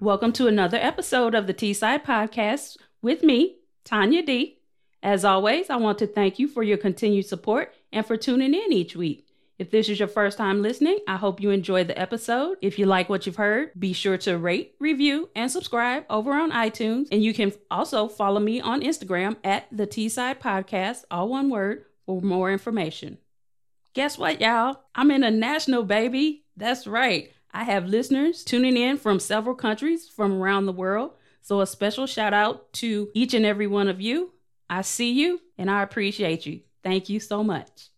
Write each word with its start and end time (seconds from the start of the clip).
Welcome 0.00 0.30
to 0.34 0.46
another 0.46 0.76
episode 0.76 1.34
of 1.34 1.48
the 1.48 1.52
T 1.52 1.74
Side 1.74 2.04
Podcast 2.04 2.76
with 3.02 3.24
me, 3.24 3.56
Tanya 3.84 4.24
D. 4.24 4.60
As 5.02 5.24
always, 5.24 5.70
I 5.70 5.76
want 5.76 5.98
to 5.98 6.06
thank 6.06 6.38
you 6.38 6.46
for 6.46 6.62
your 6.62 6.78
continued 6.78 7.26
support 7.26 7.74
and 7.92 8.06
for 8.06 8.16
tuning 8.16 8.54
in 8.54 8.72
each 8.72 8.94
week. 8.94 9.26
If 9.58 9.72
this 9.72 9.88
is 9.88 9.98
your 9.98 10.06
first 10.06 10.38
time 10.38 10.62
listening, 10.62 11.00
I 11.08 11.16
hope 11.16 11.40
you 11.40 11.50
enjoy 11.50 11.82
the 11.82 11.98
episode. 11.98 12.58
If 12.62 12.78
you 12.78 12.86
like 12.86 13.08
what 13.08 13.26
you've 13.26 13.34
heard, 13.34 13.72
be 13.76 13.92
sure 13.92 14.16
to 14.18 14.38
rate, 14.38 14.76
review, 14.78 15.30
and 15.34 15.50
subscribe 15.50 16.04
over 16.08 16.30
on 16.32 16.52
iTunes. 16.52 17.08
And 17.10 17.24
you 17.24 17.34
can 17.34 17.52
also 17.68 18.06
follow 18.06 18.38
me 18.38 18.60
on 18.60 18.82
Instagram 18.82 19.34
at 19.42 19.66
the 19.72 19.86
T 19.86 20.08
Side 20.08 20.38
Podcast, 20.38 21.06
all 21.10 21.28
one 21.28 21.50
word, 21.50 21.86
for 22.06 22.20
more 22.20 22.52
information. 22.52 23.18
Guess 23.94 24.16
what, 24.16 24.40
y'all? 24.40 24.78
I'm 24.94 25.10
in 25.10 25.24
a 25.24 25.30
national 25.32 25.82
baby. 25.82 26.44
That's 26.56 26.86
right. 26.86 27.32
I 27.52 27.64
have 27.64 27.86
listeners 27.86 28.44
tuning 28.44 28.76
in 28.76 28.98
from 28.98 29.20
several 29.20 29.54
countries 29.54 30.08
from 30.08 30.40
around 30.40 30.66
the 30.66 30.72
world. 30.72 31.12
So, 31.40 31.60
a 31.60 31.66
special 31.66 32.06
shout 32.06 32.34
out 32.34 32.72
to 32.74 33.10
each 33.14 33.32
and 33.34 33.46
every 33.46 33.66
one 33.66 33.88
of 33.88 34.00
you. 34.00 34.32
I 34.68 34.82
see 34.82 35.12
you 35.12 35.40
and 35.56 35.70
I 35.70 35.82
appreciate 35.82 36.44
you. 36.44 36.60
Thank 36.82 37.08
you 37.08 37.20
so 37.20 37.42
much. 37.42 37.88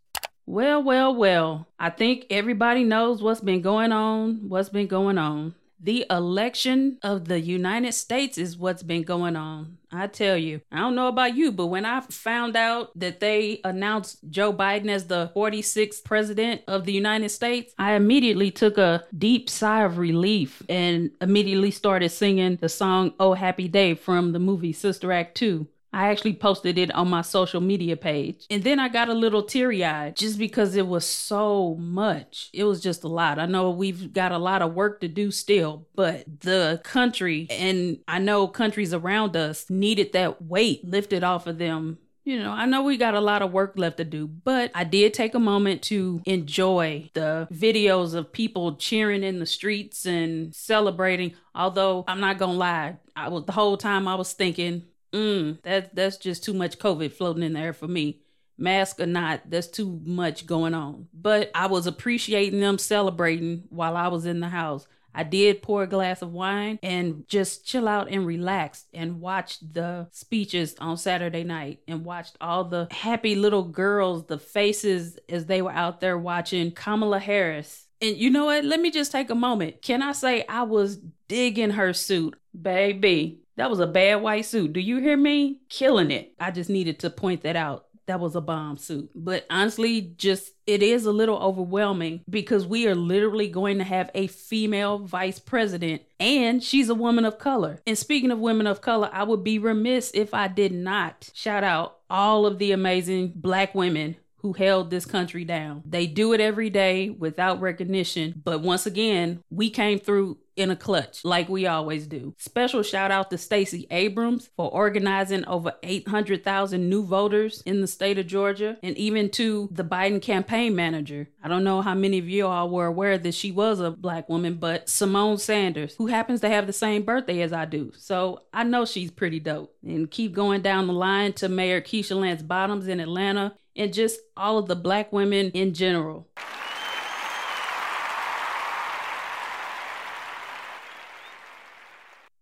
Well, 0.47 0.83
well, 0.83 1.15
well, 1.15 1.69
I 1.79 1.91
think 1.91 2.27
everybody 2.31 2.85
knows 2.85 3.23
what's 3.23 3.41
been 3.41 3.61
going 3.61 3.93
on, 3.93 4.49
what's 4.49 4.69
been 4.69 4.87
going 4.87 5.19
on. 5.19 5.55
The 5.83 6.05
election 6.11 6.99
of 7.03 7.27
the 7.27 7.41
United 7.41 7.95
States 7.95 8.37
is 8.37 8.59
what's 8.59 8.83
been 8.83 9.03
going 9.03 9.35
on. 9.35 9.79
I 9.91 10.09
tell 10.09 10.37
you, 10.37 10.61
I 10.71 10.79
don't 10.79 10.95
know 10.95 11.09
about 11.09 11.35
you, 11.35 11.53
but 11.53 11.69
when 11.69 11.87
I 11.87 12.03
found 12.03 12.55
out 12.55 12.91
that 12.99 13.21
they 13.21 13.63
announced 13.65 14.19
Joe 14.29 14.53
Biden 14.53 14.89
as 14.89 15.07
the 15.07 15.33
46th 15.35 16.05
president 16.05 16.61
of 16.69 16.85
the 16.85 16.93
United 16.93 17.31
States, 17.31 17.73
I 17.79 17.95
immediately 17.95 18.51
took 18.51 18.77
a 18.77 19.05
deep 19.17 19.49
sigh 19.49 19.85
of 19.85 19.97
relief 19.97 20.63
and 20.69 21.13
immediately 21.21 21.71
started 21.71 22.11
singing 22.11 22.57
the 22.57 22.69
song 22.69 23.15
Oh 23.19 23.33
Happy 23.33 23.67
Day 23.67 23.95
from 23.95 24.33
the 24.33 24.39
movie 24.39 24.75
Sister 24.75 25.11
Act 25.13 25.35
2. 25.39 25.67
I 25.93 26.09
actually 26.09 26.35
posted 26.35 26.79
it 26.79 26.95
on 26.95 27.09
my 27.09 27.23
social 27.23 27.61
media 27.61 27.97
page. 27.97 28.47
And 28.51 28.63
then 28.63 28.79
I 28.79 28.89
got 28.89 29.09
a 29.09 29.15
little 29.15 29.43
teary 29.43 29.85
eyed 29.85 30.17
just 30.17 30.39
because 30.39 30.77
it 30.77 30.87
was 30.87 31.05
so 31.05 31.75
much. 31.77 32.51
It 32.53 32.65
was 32.65 32.81
just 32.81 33.05
a 33.05 33.09
lot. 33.09 33.39
I 33.39 33.47
know 33.47 33.71
we've 33.71 34.13
got 34.13 34.33
a 34.33 34.39
lot 34.39 34.63
of 34.63 34.75
work 34.75 35.01
to 35.01 35.09
do 35.09 35.31
still, 35.31 35.87
but 35.95 36.25
the 36.41 36.81
country 36.85 37.47
and 37.51 37.99
I 38.07 38.19
know 38.19 38.47
countries 38.47 38.95
around 38.95 39.37
us 39.37 39.69
needed 39.69 40.13
that 40.13 40.43
weight 40.43 40.85
lifted 40.85 41.25
off 41.25 41.47
of 41.47 41.59
them 41.59 41.99
you 42.31 42.39
know, 42.39 42.51
I 42.53 42.67
know 42.67 42.83
we 42.83 42.97
got 42.97 43.15
a 43.15 43.21
lot 43.21 43.43
of 43.43 43.53
work 43.53 43.73
left 43.77 43.97
to 43.97 44.05
do, 44.05 44.27
but 44.27 44.71
I 44.75 44.85
did 44.85 45.15
take 45.15 45.35
a 45.35 45.41
moment 45.41 45.83
to 45.85 46.23
enjoy 46.27 47.11
the 47.15 47.49
videos 47.53 48.15
of 48.15 48.33
people 48.33 48.77
cheering 48.77 49.25
in 49.25 49.41
the 49.41 49.47
streets 49.47 50.07
and 50.07 50.55
celebrating. 50.55 51.35
Although 51.55 52.05
I'm 52.07 52.21
not 52.21 52.39
gonna 52.39 52.53
lie, 52.53 52.99
I 53.17 53.29
was 53.29 53.47
the 53.47 53.53
whole 53.53 53.77
time 53.77 54.07
I 54.07 54.15
was 54.15 54.33
thinking, 54.33 54.85
Mm, 55.13 55.63
that 55.63 55.95
that's 55.95 56.17
just 56.17 56.45
too 56.45 56.55
much 56.55 56.79
COVID 56.79 57.13
floating 57.13 57.43
in 57.43 57.53
there 57.53 57.73
for 57.73 57.89
me. 57.89 58.21
Mask 58.57 59.01
or 59.01 59.07
not, 59.07 59.49
that's 59.49 59.69
too 59.69 60.01
much 60.05 60.47
going 60.47 60.75
on. 60.75 61.09
But 61.15 61.51
I 61.55 61.67
was 61.67 61.87
appreciating 61.87 62.61
them 62.61 62.79
celebrating 62.79 63.65
while 63.71 63.97
I 63.97 64.09
was 64.09 64.27
in 64.27 64.41
the 64.41 64.49
house. 64.49 64.87
I 65.15 65.25
did 65.25 65.63
pour 65.63 65.83
a 65.83 65.89
glass 65.89 66.23
of 66.23 66.33
wine 66.33 66.79
and 66.83 67.25
just 67.27 67.67
chill 67.67 67.89
out 67.89 68.09
and 68.11 68.27
relax 68.27 68.85
and 68.95 69.21
watch 69.21 69.59
the 69.61 70.09
speeches 70.13 70.77
on 70.79 70.97
Saturday 70.97 71.43
night 71.43 71.81
and 71.89 72.05
watched 72.05 72.37
all 72.41 72.65
the 72.65 72.89
happy 72.91 73.35
little 73.35 73.65
girls, 73.65 74.27
the 74.27 74.39
faces 74.39 75.19
as 75.29 75.47
they 75.47 75.63
were 75.63 75.73
out 75.73 76.01
there 76.01 76.19
watching 76.19 76.71
Kamala 76.71 77.19
Harris. 77.19 77.87
And 78.01 78.17
you 78.17 78.31
know 78.31 78.47
what? 78.47 78.65
Let 78.65 78.81
me 78.81 78.91
just 78.91 79.13
take 79.13 79.31
a 79.31 79.35
moment. 79.35 79.83
Can 79.83 80.03
I 80.03 80.13
say 80.13 80.45
I 80.49 80.63
was 80.63 80.99
digging 81.29 81.71
her 81.71 81.93
suit, 81.93 82.39
baby? 82.61 83.41
That 83.57 83.71
was 83.71 83.81
a 83.81 83.87
bad 83.87 84.17
white 84.17 84.47
suit. 84.47 84.73
Do 84.73 84.81
you 84.81 84.99
hear 84.99 85.17
me? 85.17 85.61
Killing 85.69 86.11
it. 86.11 86.35
I 86.39 86.51
just 86.51 86.71
needed 86.71 86.99
to 87.01 87.11
point 87.11 87.43
that 87.43 87.57
out. 87.57 87.87
That 88.07 88.21
was 88.21 88.35
a 88.35 88.41
bomb 88.41 88.77
suit. 88.77 89.11
But 89.15 89.47
honestly, 89.51 90.01
just 90.17 90.53
it 90.67 90.83
is 90.83 91.07
a 91.07 91.13
little 91.13 91.39
overwhelming 91.39 92.25
because 92.29 92.67
we 92.67 92.89
are 92.89 92.95
literally 92.95 93.47
going 93.49 93.79
to 93.79 93.85
have 93.85 94.11
a 94.15 94.27
female 94.27 94.99
vice 94.99 95.39
president 95.39 96.03
and 96.19 96.63
she's 96.63 96.89
a 96.89 96.95
woman 96.95 97.25
of 97.25 97.39
color. 97.39 97.81
And 97.87 97.97
speaking 97.97 98.33
of 98.33 98.41
women 98.41 98.67
of 98.67 98.81
color, 98.81 99.11
I 99.13 99.23
would 99.23 99.45
be 99.45 99.61
remiss 99.61 100.11
if 100.13 100.35
I 100.35 100.49
did 100.49 100.73
not 100.73 101.31
shout 101.35 101.63
out 101.63 101.99
all 102.09 102.47
of 102.47 102.59
the 102.59 102.73
amazing 102.73 103.33
black 103.37 103.75
women 103.77 104.17
who 104.39 104.55
held 104.55 104.91
this 104.91 105.05
country 105.05 105.45
down. 105.45 105.83
They 105.85 106.07
do 106.07 106.33
it 106.33 106.41
every 106.41 106.71
day 106.71 107.11
without 107.11 107.61
recognition. 107.61 108.41
But 108.43 108.63
once 108.63 108.87
again, 108.87 109.43
we 109.51 109.71
came 109.71 109.99
through 109.99 110.39
in 110.61 110.71
a 110.71 110.77
clutch 110.77 111.25
like 111.25 111.49
we 111.49 111.67
always 111.67 112.07
do. 112.07 112.35
Special 112.39 112.83
shout 112.83 113.11
out 113.11 113.31
to 113.31 113.39
Stacey 113.39 113.87
Abrams 113.91 114.51
for 114.57 114.71
organizing 114.71 115.45
over 115.47 115.73
800,000 115.83 116.89
new 116.89 117.05
voters 117.05 117.63
in 117.67 117.81
the 117.81 117.87
state 117.87 118.19
of 118.19 118.27
Georgia 118.27 118.77
and 118.83 118.97
even 118.97 119.31
to 119.31 119.69
the 119.73 119.85
Biden 119.85 120.21
campaign 120.21 120.75
manager. 120.75 121.29
I 121.43 121.49
don't 121.49 121.65
know 121.65 121.83
how 121.83 121.95
many 121.95 122.19
of 122.19 122.29
you 122.29 122.47
all 122.47 122.71
were 122.71 122.87
aware 122.87 123.19
that 123.19 123.35
she 123.35 123.51
was 123.51 123.81
a 123.81 123.91
black 123.91 124.29
woman, 124.29 124.55
but 124.55 124.87
Symone 124.87 125.41
Sanders, 125.41 125.95
who 125.97 126.07
happens 126.07 126.41
to 126.43 126.49
have 126.49 126.67
the 126.67 126.73
same 126.73 127.03
birthday 127.03 127.41
as 127.43 127.53
I 127.53 127.65
do. 127.65 127.93
So 127.97 128.43
I 128.53 128.65
know 128.65 128.85
she's 128.85 129.11
pretty 129.11 129.41
dope. 129.41 129.75
And 129.83 130.11
keep 130.11 130.33
going 130.33 130.63
down 130.63 130.87
the 130.87 130.93
line 130.93 131.33
to 131.35 131.49
Mayor 131.49 131.81
Keisha 131.81 132.15
Lance 132.15 132.43
Bottoms 132.43 132.87
in 132.87 133.01
Atlanta 133.01 133.55
and 133.77 133.93
just 133.93 134.21
all 134.37 134.59
of 134.59 134.67
the 134.67 134.77
black 134.77 135.13
women 135.13 135.51
in 135.53 135.75
general. 135.75 136.29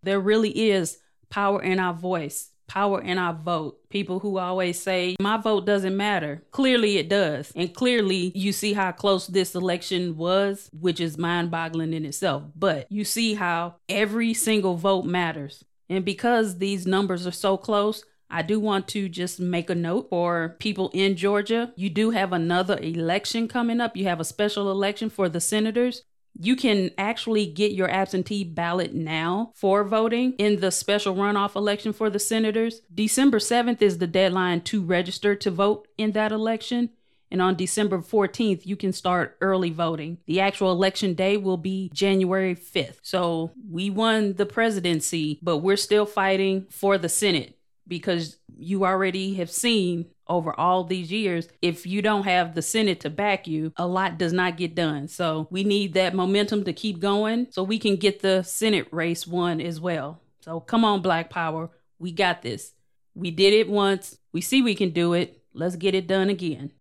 There 0.08 0.20
really 0.20 0.70
is 0.70 0.96
power 1.28 1.62
in 1.62 1.78
our 1.78 1.92
voice, 1.92 2.48
power 2.66 2.98
in 3.02 3.19
our 3.19 3.34
vote. 3.34 3.86
People 3.91 4.20
who 4.20 4.38
always 4.38 4.80
say, 4.80 5.16
my 5.20 5.36
vote 5.36 5.66
doesn't 5.66 5.94
matter. 5.94 6.42
Clearly 6.50 6.96
it 6.96 7.10
does. 7.10 7.52
And 7.54 7.74
clearly 7.74 8.32
you 8.34 8.52
see 8.52 8.72
how 8.72 8.92
close 8.92 9.26
this 9.26 9.54
election 9.54 10.16
was, 10.16 10.70
which 10.72 10.98
is 10.98 11.19
mind 11.19 11.50
boggling 11.50 11.92
in 11.92 12.06
itself. 12.06 12.44
But 12.56 12.91
you 12.91 13.04
see 13.04 13.34
how 13.34 13.74
every 13.86 14.32
single 14.32 14.76
vote 14.78 15.04
matters. 15.04 15.62
And 15.91 16.06
because 16.06 16.56
these 16.56 16.86
numbers 16.86 17.26
are 17.26 17.30
so 17.30 17.58
close, 17.58 18.02
I 18.30 18.40
do 18.40 18.58
want 18.58 18.88
to 18.88 19.10
just 19.10 19.38
make 19.40 19.69
a 19.69 19.75
note 19.75 20.08
for 20.08 20.56
people 20.58 20.90
in 20.94 21.16
Georgia. 21.16 21.75
You 21.76 21.90
do 21.90 22.12
have 22.12 22.32
another 22.32 22.78
election 22.78 23.46
coming 23.46 23.78
up. 23.82 23.94
You 23.94 24.06
have 24.06 24.20
a 24.20 24.25
special 24.25 24.70
election 24.70 25.10
for 25.10 25.28
the 25.28 25.40
senators. 25.40 26.02
You 26.38 26.54
can 26.54 26.93
actually 26.97 27.47
get 27.47 27.72
your 27.72 27.91
absentee 27.91 28.44
ballot 28.44 28.94
now 28.94 29.53
for 29.56 29.82
voting 29.82 30.34
in 30.38 30.60
the 30.60 30.71
special 30.71 31.16
runoff 31.16 31.56
election 31.56 31.93
for 31.93 32.09
the 32.09 32.21
senators. 32.21 32.81
December 32.94 33.38
7th 33.38 33.82
is 33.82 33.99
the 33.99 34.06
deadline 34.06 34.60
to 34.62 34.82
register 34.82 35.34
to 35.34 35.50
vote 35.50 35.88
in 35.99 36.12
that 36.12 36.31
election. 36.31 36.91
And 37.31 37.43
on 37.43 37.56
December 37.56 37.99
14th, 37.99 38.65
you 38.65 38.76
can 38.76 38.93
start 38.93 39.37
early 39.41 39.71
voting. 39.71 40.19
The 40.26 40.41
actual 40.41 40.72
election 40.72 41.15
day 41.15 41.37
will 41.37 41.59
be 41.59 41.91
January 41.93 42.55
5th. 42.55 43.00
So 43.03 43.53
we 43.69 43.91
won 43.91 44.34
the 44.34 44.47
presidency, 44.47 45.38
but 45.43 45.59
we're 45.59 45.76
still 45.76 46.06
fighting 46.06 46.66
for 46.70 46.97
the 46.97 47.09
Senate 47.09 47.59
because 47.87 48.38
you 48.56 48.84
already 48.84 49.34
have 49.34 49.50
seen 49.50 50.06
over 50.28 50.58
all 50.58 50.84
these 50.84 51.10
years, 51.10 51.48
if 51.62 51.86
you 51.86 52.02
don't 52.02 52.24
have 52.24 52.54
the 52.54 52.62
Senate 52.62 53.00
to 53.00 53.10
back 53.10 53.46
you, 53.46 53.72
a 53.76 53.86
lot 53.86 54.18
does 54.18 54.32
not 54.32 54.56
get 54.56 54.74
done. 54.74 55.08
So 55.08 55.48
we 55.50 55.64
need 55.64 55.94
that 55.94 56.14
momentum 56.14 56.64
to 56.64 56.72
keep 56.72 57.00
going 57.00 57.48
so 57.50 57.62
we 57.62 57.78
can 57.78 57.96
get 57.96 58.20
the 58.20 58.42
Senate 58.42 58.88
race 58.90 59.26
won 59.26 59.60
as 59.60 59.80
well. 59.80 60.20
So 60.40 60.60
come 60.60 60.84
on, 60.84 61.02
Black 61.02 61.30
Power. 61.30 61.70
We 61.98 62.12
got 62.12 62.42
this. 62.42 62.72
We 63.14 63.30
did 63.30 63.52
it 63.52 63.68
once. 63.68 64.18
We 64.32 64.40
see 64.40 64.62
we 64.62 64.74
can 64.74 64.90
do 64.90 65.12
it. 65.14 65.42
Let's 65.52 65.76
get 65.76 65.94
it 65.94 66.06
done 66.06 66.28
again. 66.28 66.72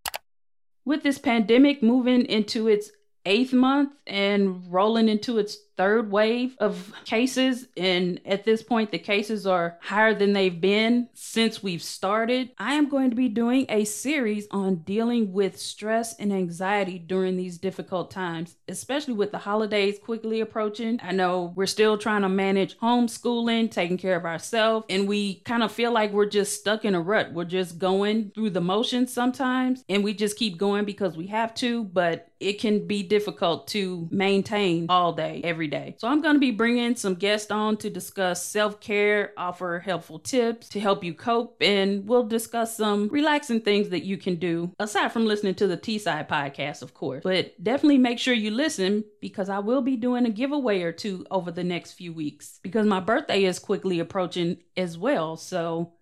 With 0.84 1.02
this 1.02 1.18
pandemic 1.18 1.82
moving 1.82 2.24
into 2.26 2.68
its 2.68 2.90
eighth 3.26 3.52
month 3.52 3.92
and 4.06 4.72
rolling 4.72 5.08
into 5.08 5.38
its 5.38 5.58
third 5.78 6.10
wave 6.10 6.56
of 6.58 6.92
cases. 7.06 7.68
And 7.76 8.20
at 8.26 8.44
this 8.44 8.62
point, 8.62 8.90
the 8.90 8.98
cases 8.98 9.46
are 9.46 9.78
higher 9.80 10.12
than 10.12 10.34
they've 10.34 10.60
been 10.60 11.08
since 11.14 11.62
we've 11.62 11.82
started. 11.82 12.50
I 12.58 12.74
am 12.74 12.90
going 12.90 13.10
to 13.10 13.16
be 13.16 13.28
doing 13.28 13.64
a 13.68 13.84
series 13.84 14.46
on 14.50 14.76
dealing 14.76 15.32
with 15.32 15.58
stress 15.58 16.14
and 16.18 16.32
anxiety 16.32 16.98
during 16.98 17.36
these 17.36 17.58
difficult 17.58 18.10
times, 18.10 18.56
especially 18.68 19.14
with 19.14 19.30
the 19.30 19.38
holidays 19.38 19.98
quickly 19.98 20.40
approaching. 20.40 20.98
I 21.02 21.12
know 21.12 21.52
we're 21.54 21.66
still 21.66 21.96
trying 21.96 22.22
to 22.22 22.28
manage 22.28 22.76
homeschooling, 22.78 23.70
taking 23.70 23.98
care 23.98 24.16
of 24.16 24.24
ourselves, 24.24 24.86
and 24.90 25.06
we 25.06 25.36
kind 25.40 25.62
of 25.62 25.70
feel 25.70 25.92
like 25.92 26.12
we're 26.12 26.26
just 26.26 26.58
stuck 26.58 26.84
in 26.84 26.96
a 26.96 27.00
rut. 27.00 27.32
We're 27.32 27.44
just 27.44 27.78
going 27.78 28.32
through 28.34 28.50
the 28.50 28.60
motions 28.60 29.12
sometimes, 29.12 29.84
and 29.88 30.02
we 30.02 30.12
just 30.12 30.36
keep 30.36 30.58
going 30.58 30.84
because 30.84 31.16
we 31.16 31.28
have 31.28 31.54
to, 31.54 31.84
but 31.84 32.32
it 32.40 32.54
can 32.54 32.86
be 32.86 33.02
difficult 33.02 33.68
to 33.68 34.08
maintain 34.10 34.86
all 34.88 35.12
day, 35.12 35.40
every 35.44 35.67
So 35.98 36.08
I'm 36.08 36.20
going 36.20 36.34
to 36.34 36.40
be 36.40 36.50
bringing 36.50 36.96
some 36.96 37.14
guests 37.14 37.50
on 37.50 37.76
to 37.78 37.90
discuss 37.90 38.44
self 38.44 38.80
care, 38.80 39.32
offer 39.36 39.78
helpful 39.78 40.18
tips 40.18 40.68
to 40.70 40.80
help 40.80 41.04
you 41.04 41.14
cope, 41.14 41.56
and 41.60 42.06
we'll 42.08 42.24
discuss 42.24 42.76
some 42.76 43.08
relaxing 43.08 43.60
things 43.60 43.90
that 43.90 44.04
you 44.04 44.16
can 44.16 44.36
do 44.36 44.72
aside 44.78 45.12
from 45.12 45.26
listening 45.26 45.54
to 45.56 45.66
the 45.66 45.76
T 45.76 45.98
Side 45.98 46.28
podcast, 46.28 46.82
of 46.82 46.94
course. 46.94 47.22
But 47.22 47.62
definitely 47.62 47.98
make 47.98 48.18
sure 48.18 48.34
you 48.34 48.50
listen 48.50 49.04
because 49.20 49.48
I 49.48 49.58
will 49.58 49.82
be 49.82 49.96
doing 49.96 50.26
a 50.26 50.30
giveaway 50.30 50.82
or 50.82 50.92
two 50.92 51.26
over 51.30 51.50
the 51.50 51.64
next 51.64 51.92
few 51.92 52.12
weeks 52.12 52.60
because 52.62 52.86
my 52.86 53.00
birthday 53.00 53.44
is 53.44 53.58
quickly 53.58 54.00
approaching 54.00 54.58
as 54.76 54.96
well. 54.96 55.36
So 55.36 55.92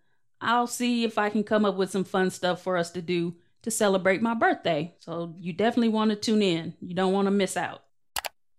I'll 0.40 0.66
see 0.66 1.04
if 1.04 1.18
I 1.18 1.30
can 1.30 1.44
come 1.44 1.64
up 1.64 1.76
with 1.76 1.90
some 1.90 2.04
fun 2.04 2.30
stuff 2.30 2.62
for 2.62 2.76
us 2.76 2.90
to 2.92 3.02
do 3.02 3.36
to 3.62 3.70
celebrate 3.70 4.22
my 4.22 4.34
birthday. 4.34 4.94
So 5.00 5.34
you 5.38 5.52
definitely 5.52 5.88
want 5.88 6.10
to 6.10 6.16
tune 6.16 6.42
in. 6.42 6.74
You 6.80 6.94
don't 6.94 7.12
want 7.12 7.26
to 7.26 7.32
miss 7.32 7.56
out. 7.56 7.82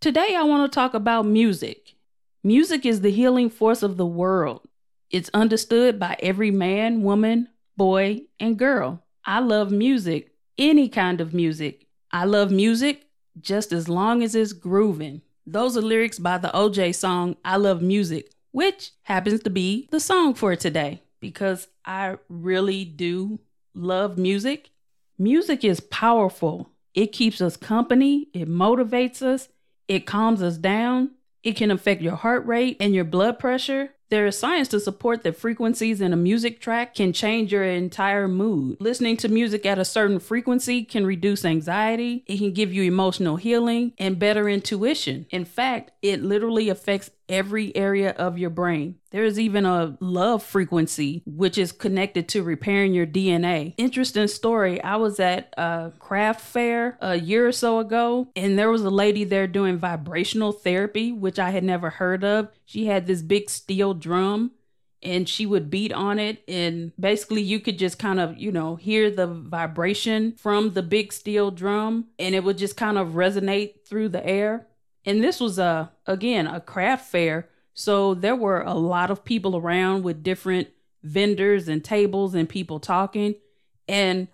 Today, 0.07 0.35
I 0.37 0.43
want 0.43 0.71
to 0.71 0.73
talk 0.73 0.93
about 0.93 1.25
music. 1.25 1.95
Music 2.41 2.85
is 2.85 3.01
the 3.01 3.11
healing 3.11 3.49
force 3.49 3.83
of 3.83 3.97
the 3.97 4.05
world. 4.05 4.65
It's 5.11 5.29
understood 5.33 5.99
by 5.99 6.15
every 6.21 6.49
man, 6.49 7.01
woman, 7.01 7.49
boy, 7.75 8.21
and 8.39 8.57
girl. 8.57 9.03
I 9.25 9.39
love 9.39 9.69
music, 9.69 10.31
any 10.57 10.87
kind 10.87 11.19
of 11.19 11.33
music. 11.33 11.87
I 12.09 12.23
love 12.23 12.51
music 12.51 13.09
just 13.41 13.73
as 13.73 13.89
long 13.89 14.23
as 14.23 14.33
it's 14.33 14.53
grooving. 14.53 15.23
Those 15.45 15.75
are 15.75 15.81
lyrics 15.81 16.19
by 16.19 16.37
the 16.37 16.57
O'Jays 16.57 16.97
song 16.97 17.35
I 17.43 17.57
Love 17.57 17.81
Music, 17.81 18.31
which 18.51 18.91
happens 19.01 19.43
to 19.43 19.49
be 19.49 19.89
the 19.91 19.99
song 19.99 20.35
for 20.35 20.55
today 20.55 21.01
because 21.19 21.67
I 21.83 22.15
really 22.29 22.85
do 22.85 23.39
love 23.73 24.17
music 24.17 24.69
Music 25.19 25.65
is 25.65 25.79
powerful. 25.79 26.69
It 26.93 27.11
keeps 27.11 27.41
us 27.41 27.57
company, 27.57 28.27
it 28.33 28.47
motivates 28.47 29.23
us, 29.23 29.49
it 29.87 30.05
calms 30.05 30.41
us 30.41 30.57
down, 30.57 31.11
it 31.43 31.55
can 31.55 31.71
affect 31.71 32.01
your 32.01 32.15
heart 32.15 32.45
rate 32.45 32.77
and 32.79 32.93
your 32.93 33.05
blood 33.05 33.39
pressure. 33.39 33.91
There 34.09 34.25
is 34.25 34.37
science 34.37 34.69
to 34.69 34.79
support 34.79 35.23
that 35.23 35.35
frequencies 35.35 35.99
in 35.99 36.13
a 36.13 36.17
music 36.17 36.61
track 36.61 36.95
can 36.95 37.11
change 37.11 37.51
your 37.51 37.65
entire 37.65 38.27
mood. 38.27 38.77
Listening 38.79 39.17
to 39.17 39.27
music 39.27 39.65
at 39.65 39.79
a 39.79 39.85
certain 39.85 40.19
frequency 40.19 40.85
can 40.85 41.05
reduce 41.05 41.43
anxiety, 41.43 42.23
it 42.25 42.37
can 42.37 42.53
give 42.53 42.73
you 42.73 42.83
emotional 42.83 43.35
healing 43.35 43.91
and 43.97 44.17
better 44.17 44.47
intuition. 44.47 45.25
In 45.29 45.43
fact, 45.43 45.91
it 46.01 46.23
literally 46.23 46.69
affects 46.69 47.09
every 47.29 47.75
area 47.75 48.11
of 48.11 48.37
your 48.37 48.49
brain. 48.49 48.95
There 49.11 49.23
is 49.23 49.39
even 49.39 49.65
a 49.65 49.97
love 49.99 50.43
frequency, 50.43 51.23
which 51.25 51.57
is 51.57 51.71
connected 51.71 52.27
to 52.29 52.43
repairing 52.43 52.93
your 52.93 53.07
DNA. 53.07 53.73
Interesting 53.77 54.27
story. 54.27 54.81
I 54.81 54.97
was 54.97 55.19
at 55.19 55.53
a 55.57 55.91
craft 55.99 56.41
fair 56.41 56.97
a 57.01 57.15
year 57.15 57.47
or 57.47 57.51
so 57.51 57.79
ago, 57.79 58.27
and 58.35 58.57
there 58.57 58.69
was 58.69 58.83
a 58.83 58.89
lady 58.89 59.23
there 59.23 59.47
doing 59.47 59.77
vibrational 59.77 60.51
therapy, 60.51 61.11
which 61.11 61.39
I 61.39 61.51
had 61.51 61.63
never 61.63 61.89
heard 61.89 62.23
of. 62.23 62.49
She 62.65 62.85
had 62.85 63.07
this 63.07 63.21
big 63.21 63.49
steel 63.49 63.93
drum 63.93 64.51
and 65.03 65.29
she 65.29 65.45
would 65.45 65.69
beat 65.69 65.93
on 65.93 66.19
it 66.19 66.43
and 66.47 66.91
basically 66.99 67.41
you 67.41 67.59
could 67.59 67.77
just 67.77 67.99
kind 67.99 68.19
of 68.19 68.37
you 68.37 68.51
know 68.51 68.75
hear 68.75 69.11
the 69.11 69.27
vibration 69.27 70.33
from 70.37 70.73
the 70.73 70.81
big 70.81 71.13
steel 71.13 71.51
drum 71.51 72.07
and 72.17 72.33
it 72.33 72.43
would 72.43 72.57
just 72.57 72.75
kind 72.75 72.97
of 72.97 73.09
resonate 73.09 73.85
through 73.85 74.09
the 74.09 74.25
air 74.25 74.65
and 75.07 75.23
this 75.23 75.39
was 75.39 75.57
a 75.57 75.89
again 76.05 76.45
a 76.45 76.59
craft 76.59 77.09
fair, 77.09 77.47
so 77.73 78.13
there 78.13 78.35
were 78.35 78.61
a 78.61 78.73
lot 78.73 79.09
of 79.09 79.23
people 79.23 79.55
around 79.55 80.03
with 80.03 80.21
different 80.21 80.67
vendors 81.01 81.69
and 81.69 81.83
tables 81.83 82.35
and 82.35 82.49
people 82.49 82.79
talking. 82.79 83.35
And 83.87 84.27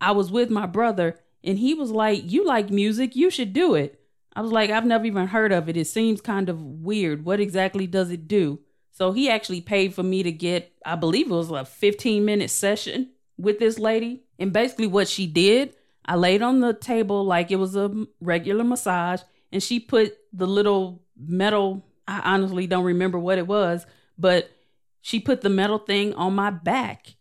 I 0.00 0.10
was 0.10 0.32
with 0.32 0.50
my 0.50 0.66
brother 0.66 1.20
and 1.44 1.58
he 1.58 1.72
was 1.74 1.92
like, 1.92 2.30
"You 2.30 2.44
like 2.44 2.70
music, 2.70 3.14
you 3.14 3.30
should 3.30 3.52
do 3.52 3.76
it." 3.76 4.00
I 4.34 4.42
was 4.42 4.50
like, 4.50 4.68
"I've 4.68 4.84
never 4.84 5.06
even 5.06 5.28
heard 5.28 5.52
of 5.52 5.68
it. 5.68 5.76
It 5.76 5.86
seems 5.86 6.20
kind 6.20 6.48
of 6.48 6.60
weird. 6.60 7.24
What 7.24 7.38
exactly 7.38 7.86
does 7.86 8.10
it 8.10 8.26
do?" 8.26 8.58
So 8.90 9.12
he 9.12 9.30
actually 9.30 9.60
paid 9.60 9.94
for 9.94 10.02
me 10.02 10.22
to 10.24 10.32
get, 10.32 10.72
I 10.84 10.96
believe 10.96 11.26
it 11.26 11.34
was 11.34 11.50
a 11.50 11.64
15 11.64 12.24
minute 12.24 12.50
session 12.50 13.10
with 13.38 13.58
this 13.60 13.78
lady. 13.78 14.24
And 14.38 14.52
basically, 14.52 14.88
what 14.88 15.06
she 15.06 15.26
did, 15.26 15.74
I 16.04 16.16
laid 16.16 16.42
on 16.42 16.60
the 16.60 16.72
table 16.72 17.24
like 17.24 17.50
it 17.50 17.56
was 17.56 17.76
a 17.76 18.06
regular 18.20 18.64
massage 18.64 19.20
and 19.52 19.62
she 19.62 19.80
put 19.80 20.16
the 20.32 20.46
little 20.46 21.02
metal 21.16 21.84
I 22.08 22.34
honestly 22.34 22.68
don't 22.68 22.84
remember 22.84 23.18
what 23.18 23.38
it 23.38 23.48
was, 23.48 23.84
but 24.16 24.50
she 25.00 25.18
put 25.18 25.40
the 25.40 25.48
metal 25.48 25.78
thing 25.78 26.14
on 26.14 26.34
my 26.34 26.50
back 26.50 27.16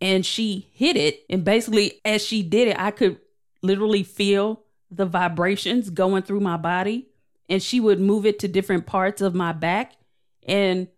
and 0.00 0.24
she 0.24 0.70
hit 0.74 0.96
it. 0.96 1.24
And 1.28 1.44
basically 1.44 2.00
as 2.04 2.24
she 2.24 2.42
did 2.42 2.68
it 2.68 2.78
I 2.78 2.90
could 2.90 3.18
literally 3.62 4.02
feel 4.02 4.62
the 4.90 5.06
vibrations 5.06 5.90
going 5.90 6.22
through 6.22 6.40
my 6.40 6.56
body 6.56 7.08
and 7.48 7.62
she 7.62 7.80
would 7.80 8.00
move 8.00 8.26
it 8.26 8.38
to 8.40 8.48
different 8.48 8.86
parts 8.86 9.20
of 9.20 9.34
my 9.34 9.52
back 9.52 9.92
and 10.46 10.88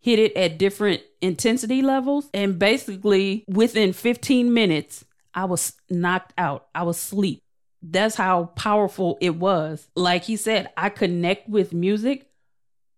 hit 0.00 0.18
it 0.18 0.36
at 0.36 0.58
different 0.58 1.02
intensity 1.20 1.82
levels. 1.82 2.28
And 2.34 2.58
basically 2.58 3.44
within 3.48 3.92
15 3.92 4.52
minutes 4.52 5.04
I 5.34 5.46
was 5.46 5.72
knocked 5.90 6.32
out. 6.38 6.68
I 6.74 6.84
was 6.84 6.96
asleep 6.96 7.43
that's 7.90 8.14
how 8.14 8.46
powerful 8.56 9.18
it 9.20 9.36
was. 9.36 9.88
Like 9.94 10.24
he 10.24 10.36
said, 10.36 10.70
I 10.76 10.88
connect 10.88 11.48
with 11.48 11.74
music, 11.74 12.30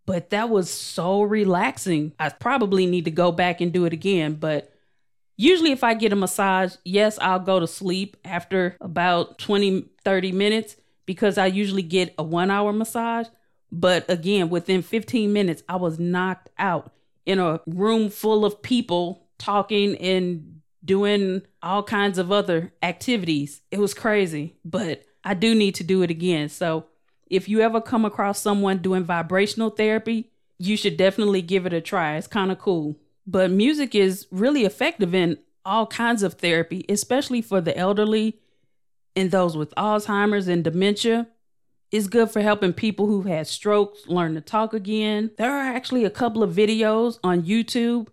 but 0.06 0.30
that 0.30 0.48
was 0.48 0.70
so 0.70 1.22
relaxing. 1.22 2.12
I 2.20 2.28
probably 2.28 2.86
need 2.86 3.06
to 3.06 3.10
go 3.10 3.32
back 3.32 3.60
and 3.60 3.72
do 3.72 3.84
it 3.84 3.92
again, 3.92 4.34
but 4.34 4.72
usually 5.36 5.72
if 5.72 5.82
I 5.82 5.94
get 5.94 6.12
a 6.12 6.16
massage, 6.16 6.76
yes, 6.84 7.18
I'll 7.20 7.40
go 7.40 7.58
to 7.58 7.66
sleep 7.66 8.16
after 8.24 8.76
about 8.80 9.38
20 9.38 9.86
30 10.04 10.32
minutes 10.32 10.76
because 11.04 11.36
I 11.36 11.46
usually 11.46 11.82
get 11.82 12.14
a 12.16 12.22
1 12.22 12.50
hour 12.50 12.72
massage, 12.72 13.26
but 13.72 14.08
again, 14.08 14.50
within 14.50 14.82
15 14.82 15.32
minutes 15.32 15.64
I 15.68 15.76
was 15.76 15.98
knocked 15.98 16.48
out 16.58 16.92
in 17.24 17.40
a 17.40 17.60
room 17.66 18.08
full 18.08 18.44
of 18.44 18.62
people 18.62 19.26
talking 19.38 19.96
and 19.96 20.55
doing 20.86 21.42
all 21.62 21.82
kinds 21.82 22.18
of 22.18 22.32
other 22.32 22.72
activities. 22.82 23.60
It 23.70 23.78
was 23.78 23.92
crazy, 23.92 24.56
but 24.64 25.04
I 25.24 25.34
do 25.34 25.54
need 25.54 25.74
to 25.76 25.84
do 25.84 26.02
it 26.02 26.10
again. 26.10 26.48
So 26.48 26.86
if 27.26 27.48
you 27.48 27.60
ever 27.60 27.80
come 27.80 28.04
across 28.04 28.40
someone 28.40 28.78
doing 28.78 29.04
vibrational 29.04 29.70
therapy, 29.70 30.30
you 30.58 30.76
should 30.76 30.96
definitely 30.96 31.42
give 31.42 31.66
it 31.66 31.72
a 31.72 31.80
try. 31.80 32.16
It's 32.16 32.26
kind 32.26 32.50
of 32.50 32.58
cool. 32.58 32.96
But 33.26 33.50
music 33.50 33.94
is 33.94 34.26
really 34.30 34.64
effective 34.64 35.14
in 35.14 35.38
all 35.64 35.86
kinds 35.86 36.22
of 36.22 36.34
therapy, 36.34 36.84
especially 36.88 37.42
for 37.42 37.60
the 37.60 37.76
elderly 37.76 38.38
and 39.16 39.30
those 39.30 39.56
with 39.56 39.74
Alzheimer's 39.74 40.46
and 40.46 40.62
dementia. 40.62 41.26
It's 41.90 42.06
good 42.06 42.30
for 42.30 42.40
helping 42.40 42.72
people 42.72 43.06
who've 43.06 43.26
had 43.26 43.46
strokes 43.46 44.06
learn 44.06 44.34
to 44.34 44.40
talk 44.40 44.74
again. 44.74 45.32
There 45.38 45.50
are 45.50 45.74
actually 45.74 46.04
a 46.04 46.10
couple 46.10 46.42
of 46.42 46.54
videos 46.54 47.18
on 47.24 47.42
YouTube 47.42 48.08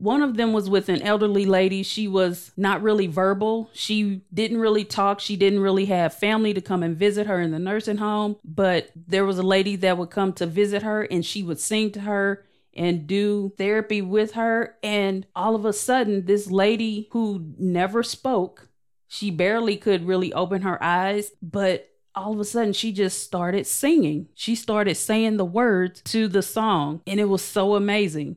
one 0.00 0.22
of 0.22 0.36
them 0.36 0.52
was 0.52 0.68
with 0.70 0.88
an 0.88 1.02
elderly 1.02 1.44
lady. 1.44 1.82
She 1.82 2.08
was 2.08 2.52
not 2.56 2.82
really 2.82 3.06
verbal. 3.06 3.68
She 3.74 4.22
didn't 4.32 4.58
really 4.58 4.84
talk. 4.84 5.20
She 5.20 5.36
didn't 5.36 5.60
really 5.60 5.84
have 5.86 6.14
family 6.14 6.54
to 6.54 6.60
come 6.60 6.82
and 6.82 6.96
visit 6.96 7.26
her 7.26 7.40
in 7.40 7.50
the 7.50 7.58
nursing 7.58 7.98
home. 7.98 8.36
But 8.42 8.90
there 8.96 9.26
was 9.26 9.38
a 9.38 9.42
lady 9.42 9.76
that 9.76 9.98
would 9.98 10.10
come 10.10 10.32
to 10.34 10.46
visit 10.46 10.82
her 10.82 11.02
and 11.02 11.24
she 11.24 11.42
would 11.42 11.60
sing 11.60 11.92
to 11.92 12.00
her 12.00 12.46
and 12.74 13.06
do 13.06 13.52
therapy 13.58 14.00
with 14.00 14.32
her. 14.32 14.76
And 14.82 15.26
all 15.36 15.54
of 15.54 15.66
a 15.66 15.72
sudden, 15.72 16.24
this 16.24 16.50
lady 16.50 17.08
who 17.12 17.52
never 17.58 18.02
spoke, 18.02 18.68
she 19.06 19.30
barely 19.30 19.76
could 19.76 20.06
really 20.06 20.32
open 20.32 20.62
her 20.62 20.82
eyes, 20.82 21.32
but 21.42 21.90
all 22.14 22.32
of 22.32 22.40
a 22.40 22.44
sudden 22.44 22.72
she 22.72 22.92
just 22.92 23.22
started 23.22 23.66
singing. 23.66 24.28
She 24.34 24.54
started 24.54 24.94
saying 24.94 25.36
the 25.36 25.44
words 25.44 26.00
to 26.02 26.28
the 26.28 26.42
song, 26.42 27.02
and 27.06 27.20
it 27.20 27.26
was 27.26 27.42
so 27.42 27.74
amazing. 27.74 28.36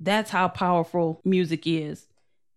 That's 0.00 0.30
how 0.30 0.48
powerful 0.48 1.20
music 1.24 1.66
is. 1.66 2.06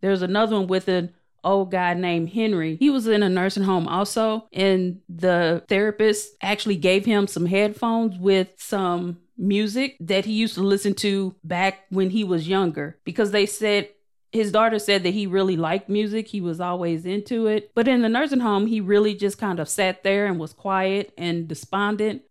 There's 0.01 0.22
another 0.22 0.55
one 0.58 0.67
with 0.67 0.88
an 0.88 1.13
old 1.43 1.72
guy 1.72 1.93
named 1.93 2.29
Henry. 2.29 2.75
He 2.75 2.89
was 2.89 3.08
in 3.08 3.24
a 3.24 3.29
nursing 3.29 3.63
home 3.63 3.88
also, 3.88 4.48
and 4.51 5.01
the 5.08 5.63
therapist 5.67 6.34
actually 6.41 6.75
gave 6.75 7.05
him 7.05 7.27
some 7.27 7.46
headphones 7.46 8.17
with 8.17 8.53
some 8.58 9.19
music 9.38 9.96
that 10.01 10.25
he 10.25 10.34
used 10.34 10.55
to 10.55 10.62
listen 10.62 10.93
to 10.93 11.34
back 11.43 11.86
when 11.89 12.10
he 12.10 12.24
was 12.24 12.48
younger 12.48 12.98
because 13.05 13.31
they 13.31 13.46
said 13.46 13.88
his 14.31 14.51
daughter 14.51 14.77
said 14.77 15.03
that 15.03 15.13
he 15.13 15.25
really 15.25 15.58
liked 15.58 15.89
music. 15.89 16.27
He 16.27 16.41
was 16.41 16.60
always 16.60 17.05
into 17.05 17.48
it. 17.48 17.72
But 17.74 17.88
in 17.88 18.01
the 18.01 18.10
nursing 18.10 18.41
home, 18.41 18.67
he 18.67 18.79
really 18.79 19.15
just 19.15 19.39
kind 19.39 19.60
of 19.60 19.67
sat 19.67 20.03
there 20.03 20.27
and 20.27 20.39
was 20.39 20.53
quiet 20.53 21.13
and 21.17 21.48
despondent 21.48 22.22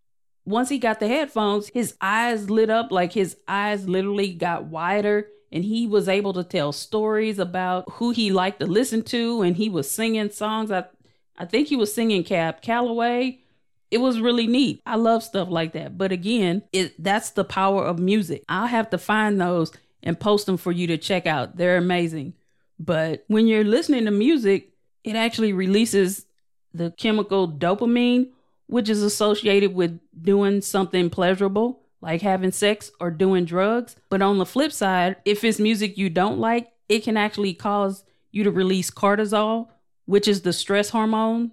once 0.49 0.69
he 0.69 0.79
got 0.79 0.99
the 1.01 1.09
headphones, 1.09 1.69
his 1.69 1.95
eyes 2.01 2.49
lit 2.49 2.71
up 2.71 2.91
like 2.91 3.13
his 3.13 3.37
eyes 3.47 3.89
literally 3.89 4.33
got 4.33 4.65
wider 4.65 5.29
and 5.53 5.65
he 5.65 5.87
was 5.87 6.09
able 6.09 6.33
to 6.33 6.45
tell 6.45 6.73
stories 6.73 7.39
about 7.39 7.85
who 7.93 8.11
he 8.11 8.31
liked 8.31 8.61
to 8.61 8.67
listen 8.67 9.03
to 9.03 9.43
and 9.43 9.57
he 9.57 9.69
was 9.69 9.91
singing 9.91 10.31
songs. 10.31 10.71
I 10.71 10.85
I 11.37 11.45
think 11.45 11.69
he 11.69 11.77
was 11.77 11.95
singing 11.95 12.25
Cab 12.25 12.63
Calloway. 12.63 13.41
It 13.91 13.99
was 13.99 14.21
really 14.21 14.47
neat. 14.47 14.83
I 14.85 14.97
love 14.97 15.23
stuff 15.23 15.49
like 15.49 15.73
that. 15.73 15.97
But 15.97 16.13
again, 16.13 16.63
it 16.73 17.03
that's 17.03 17.31
the 17.31 17.45
power 17.45 17.85
of 17.85 17.99
music. 17.99 18.45
I'll 18.49 18.67
have 18.67 18.91
to 18.91 18.99
find 18.99 19.41
those 19.41 19.73
and 20.03 20.19
post 20.19 20.47
them 20.47 20.57
for 20.57 20.73
you 20.73 20.87
to 20.89 20.99
check 20.99 21.27
out. 21.27 21.57
They're 21.57 21.77
amazing. 21.77 22.35
But 22.79 23.25
when 23.29 23.47
you're 23.47 23.65
listening 23.65 24.05
to 24.07 24.11
music, 24.11 24.71
it 25.05 25.17
actually 25.17 25.53
releases 25.53 26.27
the 26.75 26.91
chemical 26.93 27.51
dopamine 27.51 28.31
which 28.69 28.89
is 28.89 29.03
associated 29.03 29.75
with 29.75 29.99
doing 30.23 30.61
something 30.61 31.11
pleasurable, 31.11 31.81
like 32.01 32.23
having 32.23 32.53
sex 32.53 32.91
or 33.01 33.11
doing 33.11 33.45
drugs. 33.45 33.97
But 34.09 34.23
on 34.23 34.39
the 34.39 34.47
flip 34.47 34.73
side, 34.73 35.17
if 35.25 35.43
it's 35.43 35.59
music 35.59 35.99
you 35.99 36.09
don't 36.09 36.39
like, 36.39 36.71
it 36.89 37.03
can 37.03 37.17
actually 37.17 37.55
cause 37.55 38.05
you 38.31 38.45
to 38.45 38.51
release 38.51 38.91
cortisol, 38.91 39.69
which 40.05 40.29
is 40.29 40.43
the 40.43 40.53
stress 40.53 40.91
hormone. 40.91 41.53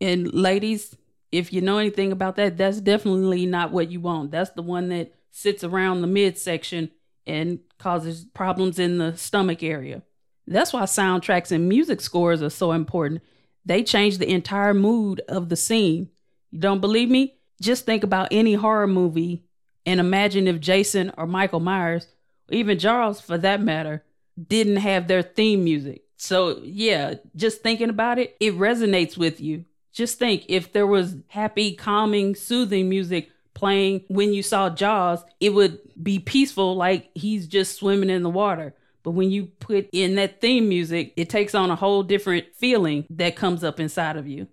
And 0.00 0.32
ladies, 0.32 0.96
if 1.32 1.52
you 1.52 1.60
know 1.60 1.78
anything 1.78 2.12
about 2.12 2.36
that, 2.36 2.56
that's 2.56 2.80
definitely 2.80 3.46
not 3.46 3.72
what 3.72 3.90
you 3.90 4.00
want. 4.00 4.30
That's 4.30 4.50
the 4.50 4.62
one 4.62 4.88
that 4.88 5.12
sits 5.30 5.62
around 5.62 6.00
the 6.00 6.06
midsection 6.06 6.90
and 7.26 7.60
causes 7.78 8.24
problems 8.24 8.78
in 8.78 8.98
the 8.98 9.16
stomach 9.16 9.62
area. 9.62 10.02
That's 10.46 10.72
why 10.72 10.82
soundtracks 10.82 11.52
and 11.52 11.68
music 11.68 12.00
scores 12.00 12.40
are 12.40 12.50
so 12.50 12.72
important. 12.72 13.22
They 13.66 13.82
change 13.82 14.18
the 14.18 14.30
entire 14.30 14.72
mood 14.72 15.20
of 15.28 15.48
the 15.50 15.56
scene. 15.56 16.08
You 16.50 16.60
don't 16.60 16.80
believe 16.80 17.10
me? 17.10 17.34
Just 17.60 17.84
think 17.84 18.04
about 18.04 18.28
any 18.30 18.54
horror 18.54 18.86
movie 18.86 19.42
and 19.84 20.00
imagine 20.00 20.48
if 20.48 20.60
Jason 20.60 21.12
or 21.16 21.26
Michael 21.26 21.60
Myers, 21.60 22.06
or 22.50 22.56
even 22.56 22.78
Charles 22.78 23.20
for 23.20 23.38
that 23.38 23.60
matter, 23.60 24.04
didn't 24.48 24.76
have 24.76 25.06
their 25.06 25.22
theme 25.22 25.64
music. 25.64 26.02
So, 26.16 26.60
yeah, 26.62 27.14
just 27.34 27.62
thinking 27.62 27.90
about 27.90 28.18
it, 28.18 28.36
it 28.40 28.54
resonates 28.54 29.16
with 29.16 29.40
you. 29.40 29.64
Just 29.92 30.18
think 30.18 30.44
if 30.48 30.72
there 30.72 30.86
was 30.86 31.16
happy, 31.28 31.74
calming, 31.74 32.34
soothing 32.34 32.88
music 32.88 33.30
playing 33.54 34.04
when 34.08 34.32
you 34.32 34.42
saw 34.42 34.68
Jaws, 34.68 35.24
it 35.40 35.50
would 35.50 35.78
be 36.00 36.18
peaceful 36.18 36.76
like 36.76 37.10
he's 37.14 37.46
just 37.46 37.76
swimming 37.76 38.10
in 38.10 38.22
the 38.22 38.30
water. 38.30 38.74
But 39.06 39.12
when 39.12 39.30
you 39.30 39.46
put 39.46 39.88
in 39.92 40.16
that 40.16 40.40
theme 40.40 40.68
music, 40.68 41.12
it 41.16 41.30
takes 41.30 41.54
on 41.54 41.70
a 41.70 41.76
whole 41.76 42.02
different 42.02 42.46
feeling 42.56 43.06
that 43.10 43.36
comes 43.36 43.62
up 43.62 43.78
inside 43.78 44.16
of 44.16 44.26
you. 44.26 44.48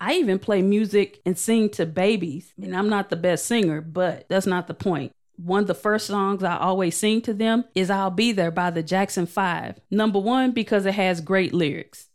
I 0.00 0.14
even 0.14 0.38
play 0.38 0.62
music 0.62 1.20
and 1.26 1.36
sing 1.36 1.68
to 1.70 1.84
babies. 1.84 2.54
And 2.62 2.76
I'm 2.76 2.88
not 2.88 3.10
the 3.10 3.16
best 3.16 3.46
singer, 3.46 3.80
but 3.80 4.28
that's 4.28 4.46
not 4.46 4.68
the 4.68 4.74
point. 4.74 5.10
One 5.34 5.62
of 5.62 5.66
the 5.66 5.74
first 5.74 6.06
songs 6.06 6.44
I 6.44 6.58
always 6.58 6.96
sing 6.96 7.22
to 7.22 7.34
them 7.34 7.64
is 7.74 7.90
I'll 7.90 8.12
Be 8.12 8.30
There 8.30 8.52
by 8.52 8.70
the 8.70 8.84
Jackson 8.84 9.26
Five. 9.26 9.80
Number 9.90 10.20
one, 10.20 10.52
because 10.52 10.86
it 10.86 10.94
has 10.94 11.20
great 11.20 11.52
lyrics. 11.52 12.06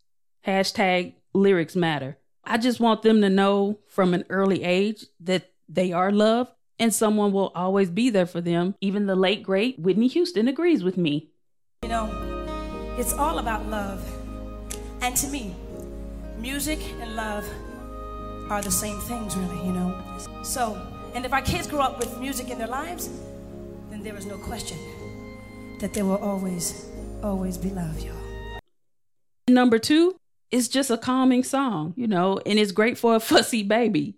Hashtag 0.48 1.16
lyrics 1.34 1.76
matter. 1.76 2.18
I 2.46 2.60
just 2.60 2.80
want 2.80 3.02
them 3.02 3.20
to 3.20 3.30
know 3.30 3.80
from 3.90 4.14
an 4.14 4.24
early 4.30 4.64
age 4.64 5.04
that 5.20 5.52
they 5.68 5.92
are 5.92 6.14
loved 6.14 6.52
and 6.80 6.94
someone 6.94 7.34
will 7.34 7.52
always 7.54 7.90
be 7.90 8.10
there 8.10 8.26
for 8.26 8.40
them. 8.40 8.76
Even 8.80 9.06
the 9.06 9.18
late, 9.18 9.44
great 9.44 9.78
Whitney 9.80 10.08
Houston 10.08 10.48
agrees 10.48 10.82
with 10.82 10.98
me. 10.98 11.30
You 11.84 11.90
know, 11.90 12.96
it's 12.98 13.12
all 13.12 13.40
about 13.40 13.68
love. 13.68 14.02
And 15.02 15.18
to 15.18 15.28
me, 15.28 15.54
music 16.38 16.80
and 17.02 17.14
love 17.14 17.46
are 18.50 18.62
the 18.62 18.72
same 18.72 19.00
things, 19.02 19.36
really, 19.36 19.66
you 19.66 19.74
know. 19.74 20.02
So, 20.44 20.82
and 21.14 21.26
if 21.26 21.34
our 21.34 21.42
kids 21.42 21.68
grow 21.68 21.82
up 21.82 22.00
with 22.00 22.18
music 22.20 22.50
in 22.50 22.58
their 22.58 22.68
lives, 22.68 23.10
then 23.90 24.02
there 24.02 24.16
is 24.16 24.26
no 24.26 24.38
question 24.38 24.78
that 25.82 25.94
there 25.94 26.06
will 26.06 26.24
always, 26.24 26.90
always 27.22 27.58
be 27.58 27.70
love, 27.70 28.00
y'all. 28.00 28.16
Number 29.50 29.78
two, 29.78 30.16
it's 30.52 30.70
just 30.70 30.90
a 30.90 30.98
calming 30.98 31.44
song, 31.44 31.94
you 31.98 32.08
know, 32.08 32.40
and 32.46 32.58
it's 32.58 32.72
great 32.72 32.98
for 32.98 33.16
a 33.16 33.20
fussy 33.30 33.62
baby. 33.62 34.16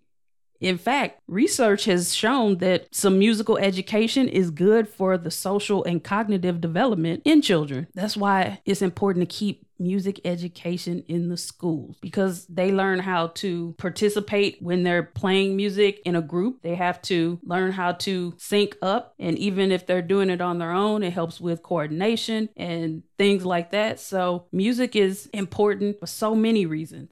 In 0.65 0.79
fact, 0.79 1.21
research 1.27 1.85
has 1.85 2.15
shown 2.15 2.57
that 2.57 2.87
some 2.89 3.19
musical 3.19 3.55
education 3.55 4.27
is 4.27 4.49
good 4.49 4.89
for 4.89 5.15
the 5.15 5.29
social 5.29 5.83
and 5.83 6.03
cognitive 6.03 6.59
development 6.59 7.21
in 7.23 7.43
children. 7.43 7.85
That's 7.93 8.17
why 8.17 8.61
it's 8.65 8.81
important 8.81 9.29
to 9.29 9.35
keep 9.35 9.67
music 9.77 10.19
education 10.25 11.03
in 11.07 11.29
the 11.29 11.37
schools 11.37 11.97
because 12.01 12.47
they 12.47 12.71
learn 12.71 12.97
how 12.97 13.27
to 13.27 13.75
participate 13.77 14.57
when 14.59 14.81
they're 14.81 15.03
playing 15.03 15.55
music 15.55 16.01
in 16.03 16.15
a 16.15 16.21
group. 16.21 16.63
They 16.63 16.73
have 16.73 16.99
to 17.03 17.39
learn 17.43 17.71
how 17.71 17.91
to 17.91 18.33
sync 18.39 18.75
up. 18.81 19.13
And 19.19 19.37
even 19.37 19.71
if 19.71 19.85
they're 19.85 20.01
doing 20.01 20.31
it 20.31 20.41
on 20.41 20.57
their 20.57 20.71
own, 20.71 21.03
it 21.03 21.13
helps 21.13 21.39
with 21.39 21.61
coordination 21.61 22.49
and 22.57 23.03
things 23.19 23.45
like 23.45 23.69
that. 23.69 23.99
So, 23.99 24.47
music 24.51 24.95
is 24.95 25.27
important 25.31 25.99
for 25.99 26.07
so 26.07 26.33
many 26.33 26.65
reasons. 26.65 27.11